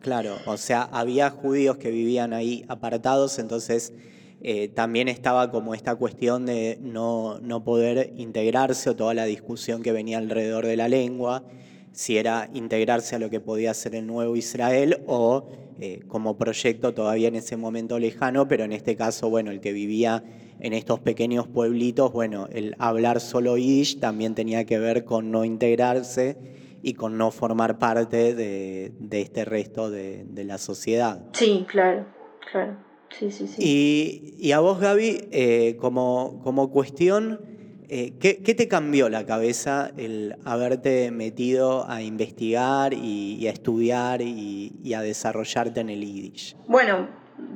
[0.00, 3.92] Claro, o sea, había judíos que vivían ahí apartados, entonces
[4.40, 9.82] eh, también estaba como esta cuestión de no, no poder integrarse o toda la discusión
[9.82, 11.42] que venía alrededor de la lengua,
[11.92, 15.48] si era integrarse a lo que podía ser el nuevo Israel o
[15.80, 19.72] eh, como proyecto todavía en ese momento lejano, pero en este caso, bueno, el que
[19.72, 20.22] vivía
[20.60, 25.44] en estos pequeños pueblitos, bueno, el hablar solo yiddish también tenía que ver con no
[25.44, 26.36] integrarse
[26.82, 31.24] y con no formar parte de, este resto de, la sociedad.
[31.32, 32.06] Sí, claro,
[32.50, 32.76] claro.
[33.10, 34.36] Sí, sí, sí.
[34.38, 37.40] Y, a vos, Gaby, eh, como, como cuestión,
[37.88, 44.72] eh, ¿qué, te cambió la cabeza el haberte metido a investigar y, a estudiar y,
[44.82, 46.56] y, a desarrollarte en el Yiddish?
[46.66, 47.08] Bueno,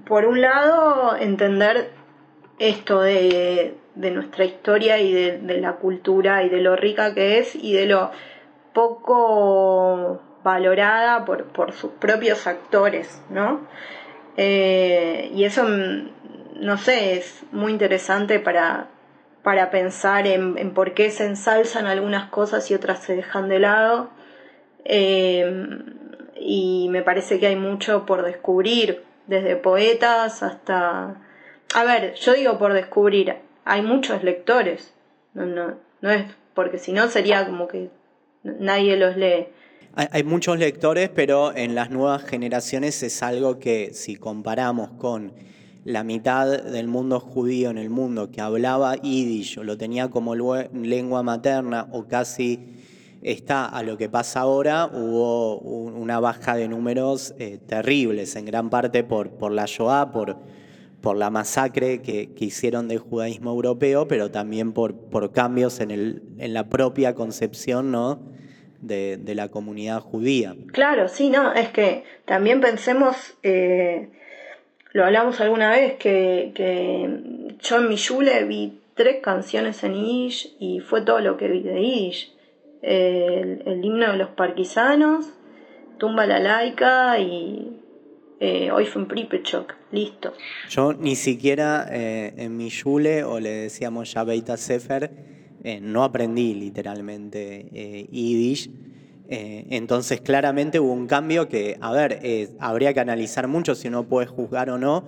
[0.07, 2.00] por un lado, entender
[2.61, 7.73] esto de, nuestra historia y de, la cultura y de lo rica que es y
[7.73, 8.11] de lo
[8.75, 13.67] poco valorada por, por sus propios actores, ¿no?
[14.37, 18.89] Eh, y eso, mm, no sé, es muy interesante para,
[19.43, 24.11] para pensar en, por qué se ensalzan algunas cosas y otras se dejan de lado.
[24.85, 25.67] Eh,
[26.39, 31.17] y me parece que hay mucho por descubrir, desde poetas hasta
[31.75, 34.93] a ver, yo digo por descubrir, hay muchos lectores,
[35.35, 37.91] no, no, no es porque si no sería como que
[38.43, 39.47] nadie los lee.
[39.95, 45.33] Hay, muchos lectores, pero en las nuevas generaciones es algo que si comparamos con
[45.85, 50.37] la mitad del mundo judío en el mundo que hablaba yiddish o lo tenía como
[50.37, 52.61] lengua materna o casi
[53.23, 58.71] está a lo que pasa ahora, hubo una baja de números eh, terribles, en gran
[58.71, 60.37] parte por, por la Shoah, por,
[61.01, 66.23] por la masacre que, hicieron del judaísmo europeo, pero también por, por cambios en, el,
[66.39, 68.21] en la propia concepción ¿no?
[68.81, 70.57] de, la comunidad judía.
[70.73, 74.11] Claro, sí, no, es que también pensemos, eh,
[74.93, 80.57] lo hablamos alguna vez, que, que yo en mi Yule vi tres canciones en Yiddish
[80.59, 82.35] y fue todo lo que vi de Yiddish.
[82.83, 85.35] El, el himno de los parquisanos,
[85.99, 87.79] Tumba la laica y
[88.41, 90.33] eh, hoy fue un Pripechok, listo.
[90.69, 95.11] Yo ni siquiera eh, en mi Yule, o le decíamos ya Beita Sefer,
[95.63, 98.71] eh, no aprendí literalmente eh, Yiddish.
[99.29, 104.27] entonces claramente hubo un cambio que, a ver, habría que analizar mucho si uno puede
[104.27, 105.05] juzgar o no,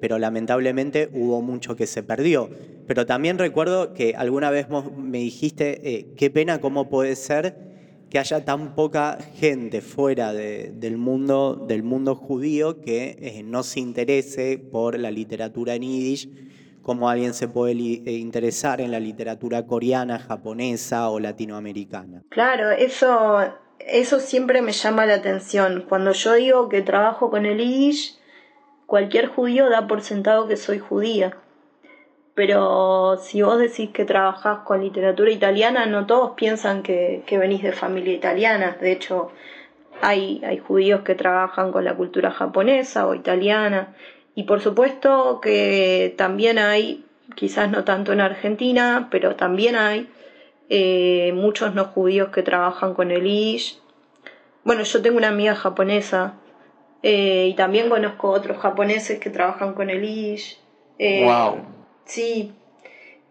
[0.00, 2.48] pero lamentablemente hubo mucho que se perdió.
[2.86, 7.69] Pero también recuerdo que alguna vez me dijiste, qué pena cómo puede ser
[8.10, 13.78] que haya tan poca gente fuera del, mundo, del mundo judío que eh, no se
[13.78, 16.28] interese por la literatura en yiddish,
[16.82, 22.24] como alguien se puede eh, interesar en la literatura coreana, japonesa o latinoamericana.
[22.30, 23.38] Claro, eso,
[23.78, 25.86] eso siempre me llama la atención.
[25.88, 28.18] Cuando yo digo que trabajo con el yiddish,
[28.86, 31.36] cualquier judío da por sentado que soy judía
[32.40, 37.72] pero si vos decís que trabajás con literatura italiana, no todos piensan que, venís de
[37.72, 38.78] familia italiana.
[38.80, 39.30] De hecho,
[40.00, 43.94] hay, hay judíos que trabajan con la cultura japonesa o italiana.
[44.34, 50.08] Y por supuesto que también hay, quizás no tanto en Argentina, pero también hay
[50.70, 53.82] eh, muchos no judíos que trabajan con el ish.
[54.64, 56.36] Bueno, yo tengo una amiga japonesa
[57.02, 60.58] eh, y también conozco otros japoneses que trabajan con el ish.
[60.98, 61.79] wow eh,
[62.10, 62.50] Sí,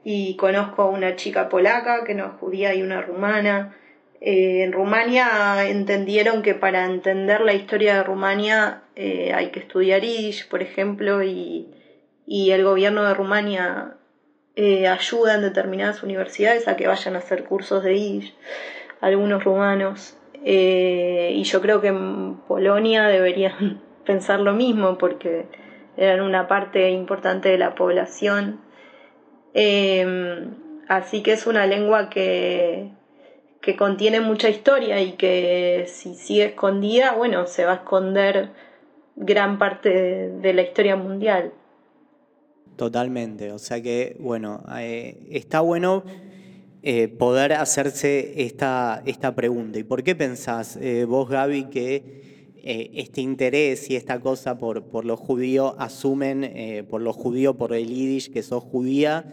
[0.05, 3.75] y conozco a una chica polaca que no es judía y una rumana.
[4.21, 9.99] Eh, en Rumania entendieron que para entender la historia de Rumania eh, hay que estudiar
[9.99, 11.67] Yiddish, por ejemplo, y,
[12.25, 13.97] y el gobierno de Rumania
[14.55, 18.33] eh, ayuda en determinadas universidades a que vayan a hacer cursos de Yiddish,
[19.01, 20.15] algunos rumanos.
[20.41, 25.47] y yo creo que en Polonia deberían pensar lo mismo porque
[25.97, 28.68] eran una parte importante de la población
[29.53, 30.55] Em,
[30.88, 32.91] así que es una lengua que,
[33.62, 38.49] que contiene mucha historia y que si sigue escondida, bueno, se va a esconder
[39.15, 39.89] gran parte
[40.29, 41.53] de, la historia mundial.
[42.77, 46.03] Totalmente, o sea que, bueno, eh, está bueno
[46.81, 49.77] eh, poder hacerse esta, esta pregunta.
[49.79, 55.06] ¿Y por qué pensás eh, vos, Gaby, que este interés y esta cosa por, por
[55.06, 59.26] los judíos asumen, por los judíos, por el yiddish, que sos judía,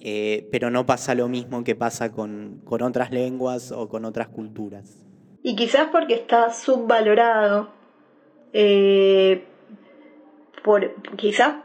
[0.00, 5.04] eh, pero no pasa lo mismo que pasa con, otras lenguas o con otras culturas.
[5.42, 7.70] Y quizás porque está subvalorado,
[8.52, 9.44] eh,
[10.62, 11.56] por, quizás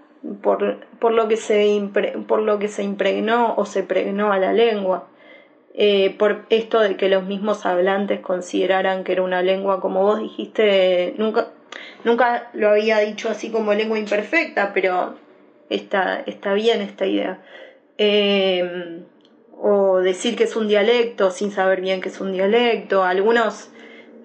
[0.42, 1.90] por, por, lo que se
[2.28, 5.10] por lo que se impregnó o se pregnó a la lengua.
[5.76, 10.20] Eh, por esto de que los mismos hablantes consideraran que era una lengua, como vos
[10.20, 11.48] dijiste, nunca,
[12.04, 15.16] nunca lo había dicho así como lengua imperfecta, pero
[15.70, 17.42] está, está bien esta idea.
[17.98, 19.06] Em,
[19.60, 23.04] o decir que es un dialecto sin saber bien que es un dialecto.
[23.04, 23.72] Algunos,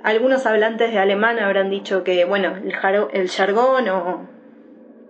[0.02, 2.74] algunos hablantes de alemán habrán dicho que, bueno, el,
[3.12, 4.28] el jargón o,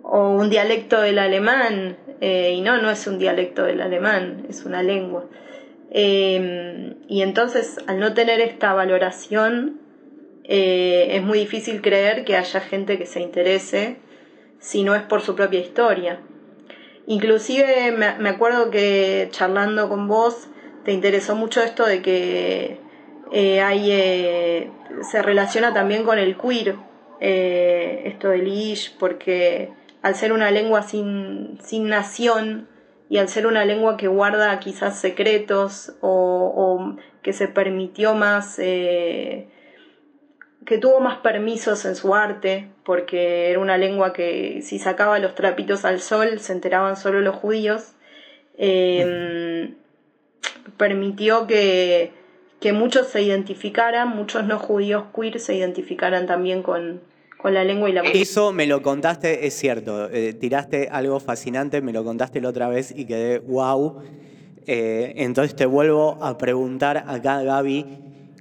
[0.03, 4.65] o, un dialecto del alemán, eh, y no, no es un dialecto del alemán, es
[4.65, 5.25] una lengua.
[5.91, 9.79] Em, y entonces, al no tener esta valoración,
[10.43, 13.97] eh, es muy difícil creer que haya gente que se interese
[14.59, 16.19] si no es por su propia historia.
[17.07, 20.47] Inclusive me, acuerdo que charlando con vos
[20.85, 22.77] te interesó mucho esto de que
[23.31, 24.71] eh, hay, eh,
[25.09, 26.75] se relaciona también con el queer,
[27.19, 29.71] esto del ish, porque
[30.01, 32.67] al ser una lengua sin, sin nación
[33.09, 38.59] y al ser una lengua que guarda quizás secretos o, que se permitió más
[40.69, 45.33] que tuvo más permisos en su arte, porque era una lengua que si sacaba los
[45.33, 47.93] trapitos al sol se enteraban solo los judíos,
[48.55, 49.73] em,
[50.77, 52.11] permitió que,
[52.59, 57.01] que, muchos se identificaran, muchos no judíos queer se identificaran también con,
[57.41, 58.01] con la lengua y la.
[58.01, 62.67] Eso me lo contaste, es cierto, eh, tiraste algo fascinante, me lo contaste la otra
[62.67, 64.01] vez y quedé wow.
[64.67, 67.85] Eh, entonces te vuelvo a preguntar acá, Gaby,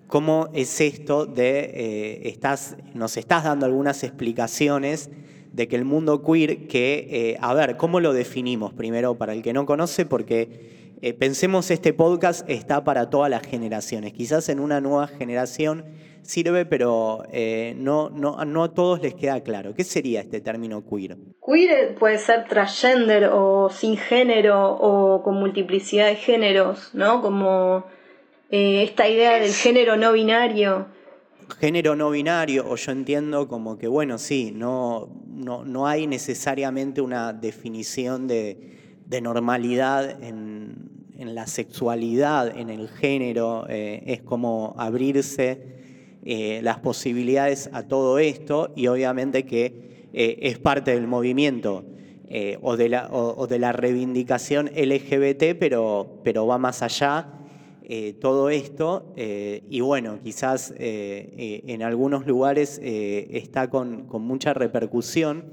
[0.09, 5.11] ¿cómo es esto de, eh, estás, nos estás dando algunas explicaciones
[5.53, 9.53] de que el mundo queer, que, a ver, ¿cómo lo definimos primero para el que
[9.53, 10.07] no conoce?
[10.07, 10.78] Porque
[11.19, 14.13] pensemos este podcast está para todas las generaciones.
[14.13, 15.85] Quizás en una nueva generación
[16.23, 19.75] sirve, pero eh, no, no, no a todos les queda claro.
[19.75, 21.17] ¿Qué sería este término queer?
[21.45, 27.23] Queer puede ser transgender o sin género o con multiplicidad de géneros, ¿no?
[27.23, 27.87] Como
[28.51, 30.89] eh, esta idea del género no binario.
[31.61, 37.01] Género no binario, o yo entiendo como que, bueno, sí, no, no, no hay necesariamente
[37.01, 38.78] una definición de,
[39.21, 45.61] normalidad en, la sexualidad, en el género, eh, es como abrirse
[46.25, 51.85] eh, las posibilidades a todo esto y obviamente que eh, es parte del movimiento
[52.61, 53.11] o, de la,
[53.49, 57.33] de la, reivindicación LGBT, pero, pero va más allá
[58.21, 65.47] todo esto y bueno, quizás en algunos lugares está con, mucha repercusión.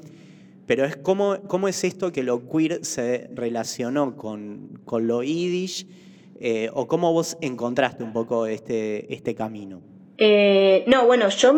[0.67, 5.87] Pero es cómo, cómo, es esto que lo queer se relacionó con, con lo yiddish
[6.73, 9.81] o cómo vos encontraste un poco este, este camino.
[10.17, 11.53] Eh, no, bueno, yo,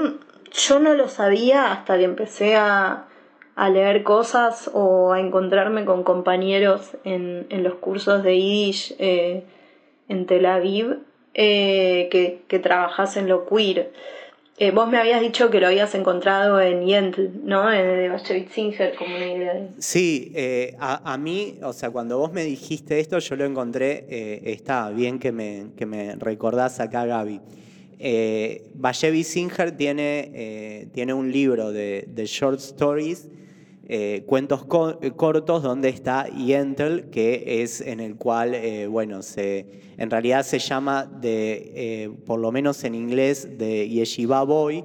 [0.51, 3.07] yo no lo sabía hasta que empecé a,
[3.55, 9.43] a leer cosas o a encontrarme con compañeros en, en los cursos de Yiddish eh,
[10.07, 10.99] en Tel Aviv
[11.33, 13.91] eh, que, que trabajas en lo queer.
[14.59, 17.69] Eh, vos me habías dicho que lo habías encontrado en Yentl, ¿no?
[17.69, 19.69] De Bashevitz Singer, como una idea.
[19.77, 24.05] Sí, eh, a, a, mí, o sea, cuando vos me dijiste esto, yo lo encontré,
[24.09, 27.39] eh, está bien que me, que me recordás acá, Gaby.
[27.99, 28.71] Eh,
[29.23, 33.27] Singer tiene, eh, tiene un libro de, short stories,
[33.87, 34.65] eh, cuentos
[35.01, 38.55] eh, cortos, donde está Yentl, que es en el cual,
[38.89, 39.65] bueno, se,
[39.97, 44.83] en realidad se llama, de, por lo menos en inglés, de Yeshiva Boy,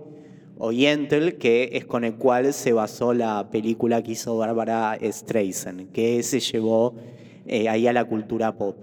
[0.58, 5.90] o Yentl, que es con el cual se basó la película que hizo Barbara Streisand,
[5.92, 6.94] que se llevó
[7.68, 8.76] ahí a la cultura pop.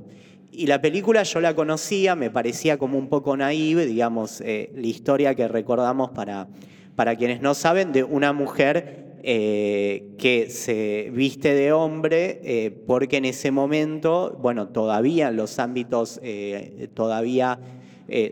[0.51, 4.87] Y la película yo la conocía, me parecía como un poco naive, digamos, eh, la
[4.87, 6.47] historia que recordamos para,
[6.95, 13.17] para quienes no saben, de una mujer eh, que se viste de hombre eh, porque
[13.17, 16.19] en ese momento, bueno, todavía en los ámbitos
[16.93, 17.59] todavía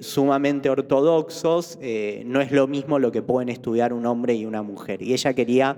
[0.02, 1.78] sumamente ortodoxos,
[2.26, 5.02] no es lo mismo lo que pueden estudiar un hombre y una mujer.
[5.02, 5.78] Y ella quería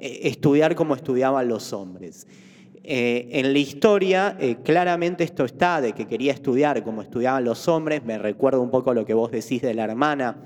[0.00, 2.26] estudiar como estudiaban los hombres.
[2.90, 7.68] Eh, en la historia, eh, claramente esto está, de que quería estudiar como estudiaban los
[7.68, 10.38] hombres, me recuerda un poco lo que vos decís de la hermana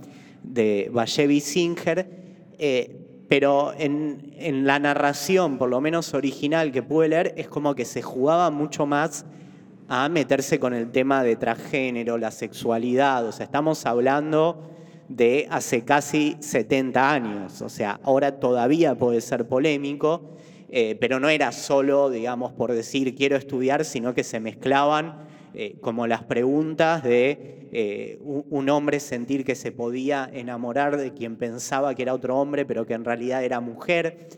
[0.43, 2.05] de Vallevi Singer,
[2.59, 7.75] eh, pero en, en, la narración, por lo menos original que pude leer, es como
[7.75, 9.25] que se jugaba mucho más
[9.89, 14.63] a meterse con el tema de transgénero, la sexualidad, o sea, estamos hablando
[15.09, 20.23] de hace casi 70 años, o sea, ahora todavía puede ser polémico,
[20.71, 25.77] eh, pero no era solo, digamos, por decir quiero estudiar, sino que se mezclaban eh,
[25.81, 31.95] como las preguntas de eh, un hombre sentir que se podía enamorar de quien pensaba
[31.95, 34.29] que era otro hombre, pero que en realidad era mujer.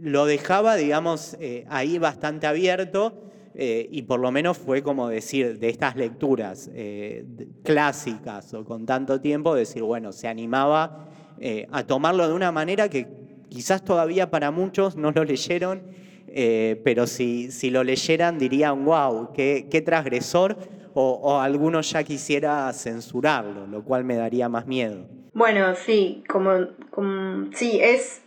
[0.00, 1.36] lo dejaba, digamos,
[1.68, 3.30] ahí bastante abierto.
[3.54, 6.70] y por lo menos fue como decir, de estas lecturas
[7.62, 11.08] clásicas o con tanto tiempo, decir, bueno, se animaba
[11.70, 13.22] a tomarlo de una manera que
[13.52, 15.82] Quizás todavía para muchos no lo leyeron,
[16.34, 20.56] eh, pero si, si, lo leyeran dirían, wow, qué, qué transgresor,
[20.94, 25.06] o, o, alguno ya quisiera censurarlo, lo cual me daría más miedo.
[25.32, 26.52] Bueno, sí, como,
[27.54, 28.22] sí, es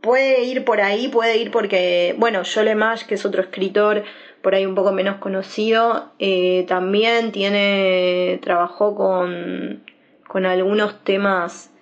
[0.00, 4.04] puede ir por ahí, puede ir porque, bueno, Jole Mash, que es otro escritor
[4.42, 9.84] por ahí un poco menos conocido, eh, también tiene, trabajó con,
[10.28, 11.72] con algunos temas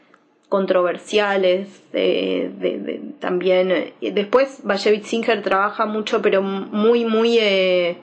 [0.48, 7.98] controversiales de, también eh, después Vallevitz Singer trabaja mucho pero muy muy eh,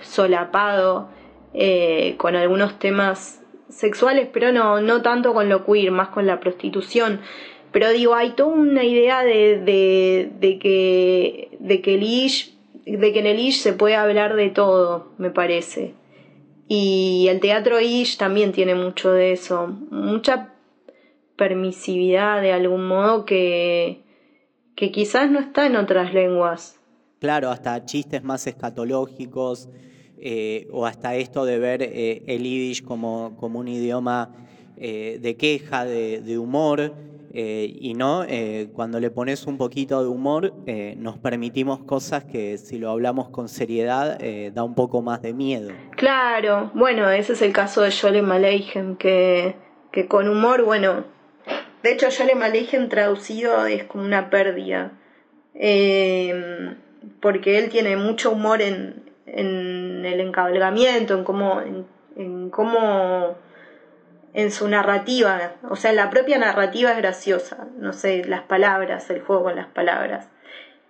[0.00, 1.08] solapado
[1.52, 6.38] eh, con algunos temas sexuales pero no no tanto con lo queer más con la
[6.40, 7.20] prostitución.
[7.72, 13.12] Pero digo hay toda una idea de, de, de que de que el ish, de
[13.12, 15.94] que en el ish se puede hablar de todo me parece.
[16.66, 19.68] Y el teatro ish también tiene mucho de eso.
[19.90, 20.54] Mucha
[21.40, 24.04] permisividad de algún modo que,
[24.76, 26.78] que quizás no está en otras lenguas.
[27.18, 29.70] Claro, hasta chistes más escatológicos
[30.18, 34.34] eh, o hasta esto de ver eh, el yiddish como, como un idioma
[34.76, 36.92] eh, de queja, de, humor.
[37.32, 38.26] Y no,
[38.72, 40.52] cuando le pones un poquito de humor,
[40.96, 44.18] nos permitimos cosas que si lo hablamos con seriedad
[44.52, 45.70] da un poco más de miedo.
[45.96, 49.54] Claro, bueno, ese es el caso de Jolem Aleichem, que,
[49.92, 51.04] que con humor, bueno,
[51.82, 54.92] de hecho Jolem Aleichem traducido es como una pérdida,
[57.20, 61.60] porque él tiene mucho humor en, en el encabalgamiento, en cómo,
[62.16, 63.36] en cómo
[64.32, 69.20] en su narrativa, o sea, la propia narrativa es graciosa, no sé, las palabras, el
[69.20, 70.28] juego con las palabras.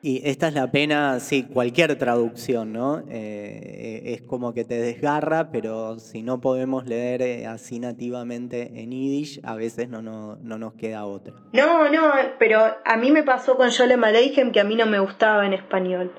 [0.03, 3.03] Y esta es la pena, sí, cualquier traducción, ¿no?
[3.11, 8.93] Eh, es como que te desgarra, pero si no podemos leer eh, así nativamente en
[8.93, 11.35] Yiddish, a veces no, no, no nos queda otra.
[11.53, 15.01] No, no, pero a mí me pasó con Yolem Aleichem que a mí no me
[15.01, 16.13] gustaba en español.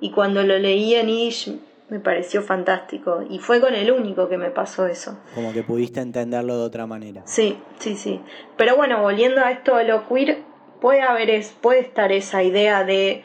[0.00, 1.58] Y cuando lo leí en Yiddish
[1.88, 5.18] me pareció fantástico y fue con el único que me pasó eso.
[5.34, 7.22] Como que pudiste entenderlo de otra manera.
[7.24, 8.20] Sí, sí, sí.
[8.56, 10.38] Pero bueno, volviendo a esto de lo queer,
[10.84, 13.24] puede haber es, puede estar esa idea de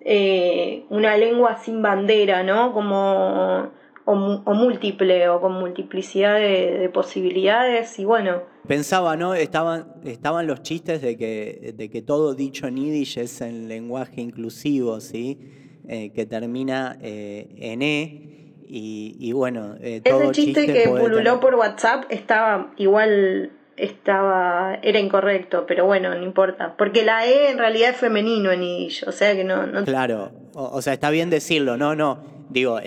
[0.00, 2.72] eh, una lengua sin bandera, ¿no?
[2.72, 3.70] Como
[4.04, 8.42] o, múltiple o con multiplicidad de, posibilidades y bueno.
[8.66, 9.34] Pensaba, ¿no?
[9.34, 14.20] Estaban, estaban los chistes de que, de que todo dicho en yiddish es en lenguaje
[14.20, 15.38] inclusivo, ¿sí?
[15.86, 18.26] Eh, que termina eh, en E.
[18.72, 25.64] Y, bueno, eh, todo Ese chiste, que pululó por WhatsApp estaba igual estaba era incorrecto,
[25.66, 29.34] pero bueno, no importa, porque la E en realidad es femenino en Yiddish, o sea
[29.34, 29.84] que no...
[29.84, 32.18] Claro, o, sea, está bien decirlo, no, no,
[32.50, 32.78] digo,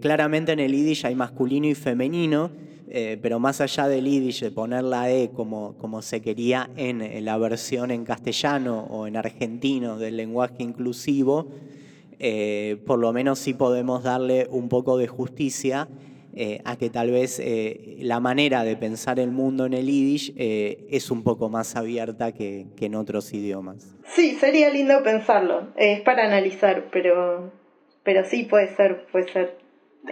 [0.00, 2.50] claramente en el Yiddish hay masculino y femenino,
[3.22, 7.38] pero más allá del Yiddish, de poner la E como, como se quería en la
[7.38, 11.48] versión en castellano o en argentino del lenguaje inclusivo,
[12.22, 15.88] eh, por lo menos sí podemos darle un poco de justicia
[16.34, 20.32] eh, a que tal vez eh, la manera de pensar el mundo en el Yiddish
[20.36, 23.94] es un poco más abierta que, en otros idiomas.
[24.14, 25.68] Sí, sería lindo pensarlo.
[25.76, 27.52] Es para analizar, pero,
[28.02, 29.58] pero sí puede ser, puede ser.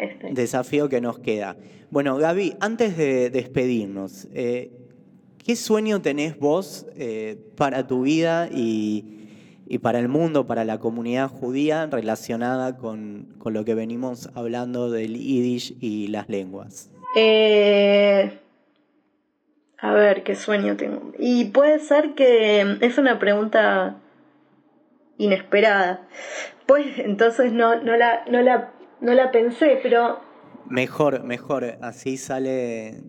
[0.00, 0.32] Este.
[0.32, 1.56] Desafío que nos queda.
[1.90, 6.86] Bueno, Gaby, antes de despedirnos, ¿qué sueño tenés vos
[7.56, 9.18] para tu vida y,
[9.70, 15.14] y para el mundo, para la comunidad judía relacionada con, lo que venimos hablando del
[15.18, 16.90] Yiddish y las lenguas?
[17.14, 18.38] Eh,
[19.78, 21.12] a ver, qué sueño tengo.
[21.18, 23.98] Y puede ser que es una pregunta
[25.18, 26.08] inesperada.
[26.64, 30.20] Pues entonces no, no, la, no, la, no la pensé, pero...
[30.64, 33.02] Mejor, mejor, así sale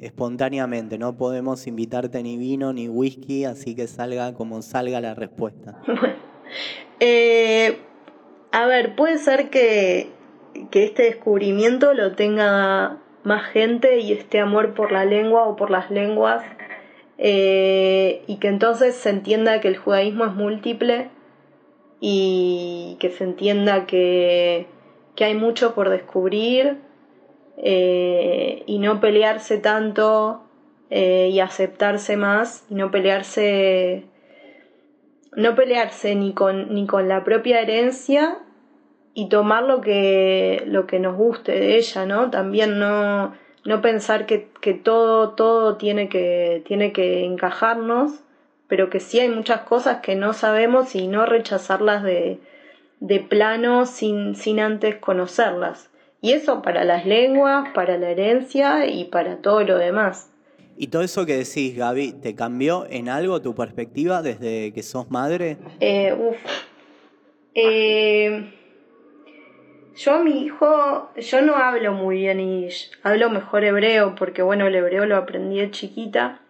[0.00, 5.80] espontáneamente, no podemos invitarte ni vino ni whisky, así que salga como salga la respuesta.
[7.00, 7.78] Eh,
[8.50, 10.10] a ver, puede ser que,
[10.72, 15.70] que este descubrimiento lo tenga más gente y este amor por la lengua o por
[15.70, 16.42] las lenguas
[17.18, 21.10] eh, y que entonces se entienda que el judaísmo es múltiple
[22.00, 24.66] y que se entienda que,
[25.16, 26.78] que hay mucho por descubrir
[27.58, 30.42] eh, y no pelearse tanto
[30.90, 34.04] eh, y aceptarse más no pelearse
[35.36, 38.38] no pelearse ni con ni con la propia herencia
[39.14, 43.34] y tomar lo que lo que nos guste de ella no también no
[43.64, 48.22] no pensar que, que todo todo tiene que tiene que encajarnos
[48.68, 52.38] pero que sí hay muchas cosas que no sabemos y no rechazarlas de,
[53.00, 55.90] de plano sin, sin antes conocerlas.
[56.20, 60.30] Y eso para las lenguas, para la herencia y para todo lo demás.
[60.76, 65.10] ¿Y todo eso que decís, Gaby, te cambió en algo tu perspectiva desde que sos
[65.10, 65.56] madre?
[65.80, 66.36] Eh, uf.
[67.54, 68.52] Eh,
[69.96, 72.68] yo a mi hijo, yo no hablo muy bien y
[73.02, 76.40] hablo mejor hebreo porque bueno, el hebreo lo aprendí de chiquita,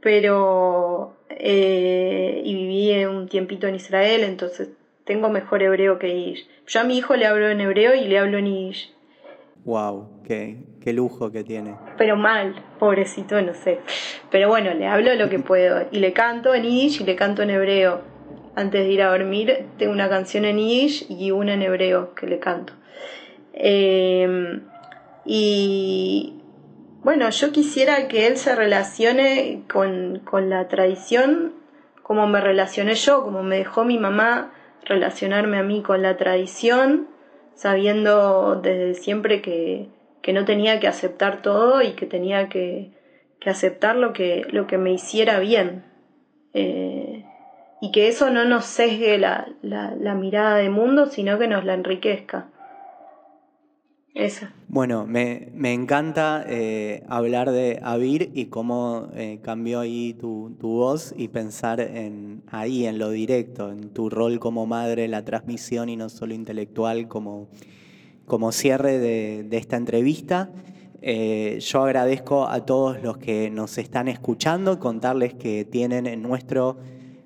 [0.00, 4.70] pero eh, y viví un tiempito en Israel, entonces
[5.10, 6.46] tengo mejor hebreo que Yiddish.
[6.68, 8.94] Yo a mi hijo le hablo en hebreo y le hablo en Yiddish.
[9.64, 11.74] Wow, qué, qué lujo que tiene.
[11.98, 13.80] Pero mal, pobrecito, no sé.
[14.30, 15.88] Pero bueno, le hablo lo que puedo.
[15.90, 18.02] Y le canto en Yiddish y le canto en hebreo.
[18.54, 22.28] Antes de ir a dormir, tengo una canción en Yiddish y una en hebreo que
[22.28, 22.74] le canto.
[23.52, 24.62] Em,
[25.24, 26.40] y
[27.02, 31.54] bueno, yo quisiera que él se relacione con, con la tradición
[32.04, 34.52] como me relacioné yo, como me dejó mi mamá
[34.90, 37.08] relacionarme a mí con la tradición,
[37.54, 39.88] sabiendo desde siempre que,
[40.20, 42.90] que no tenía que aceptar todo y que tenía que,
[43.38, 45.84] que aceptar lo que, lo que me hiciera bien.
[46.52, 47.24] Eh,
[47.80, 51.64] y que eso no nos sesgue la, la, la mirada de mundo, sino que nos
[51.64, 52.48] la enriquezca.
[54.68, 61.28] Bueno, me, encanta eh, hablar de Avir y cómo eh, cambió ahí tu, voz y
[61.28, 66.08] pensar en ahí, en lo directo, en tu rol como madre, la transmisión y no
[66.08, 67.48] solo intelectual como,
[68.26, 70.50] como cierre de, esta entrevista.
[71.02, 76.78] Eh, yo agradezco a todos los que nos están escuchando, contarles que tienen en nuestro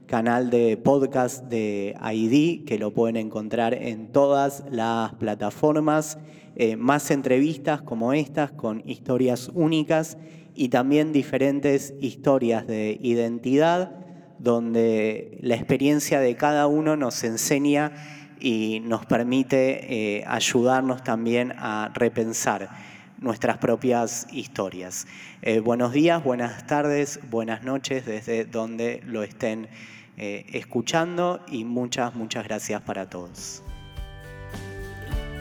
[0.06, 6.18] canal de podcast de ID, que lo pueden encontrar en todas las plataformas
[6.56, 10.18] eh, más entrevistas como estas con historias únicas
[10.54, 13.90] y también diferentes historias de identidad
[14.38, 17.92] donde la experiencia de cada uno nos enseña
[18.38, 22.70] y nos permite eh, ayudarnos también a repensar
[23.18, 25.08] nuestras propias historias.
[25.42, 29.68] Eh, buenos días, buenas tardes, buenas noches desde donde lo estén
[30.16, 33.64] escuchando y muchas, muchas gracias para todos.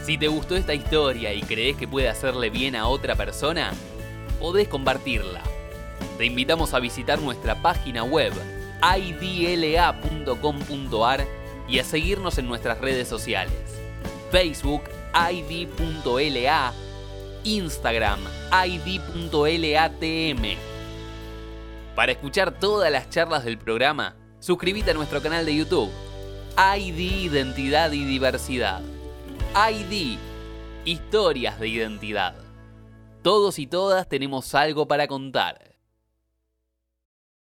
[0.03, 3.71] Si te gustó esta historia y crees que puede hacerle bien a otra persona,
[4.37, 5.41] podés compartirla.
[6.17, 8.33] Te invitamos a visitar nuestra página web
[8.97, 9.95] idla.com.ar
[11.69, 13.55] y a seguirnos en nuestras redes sociales.
[14.29, 14.83] Facebook
[15.31, 16.73] id.la,
[17.45, 18.19] Instagram
[18.67, 20.57] id.latm.
[21.95, 25.91] Para escuchar todas las charlas del programa, suscríbete a nuestro canal de YouTube,
[26.57, 28.81] ID Identidad y Diversidad.
[29.55, 30.17] ID,
[30.83, 32.33] historias de identidad.
[33.21, 35.72] Todos y todas tenemos algo para contar.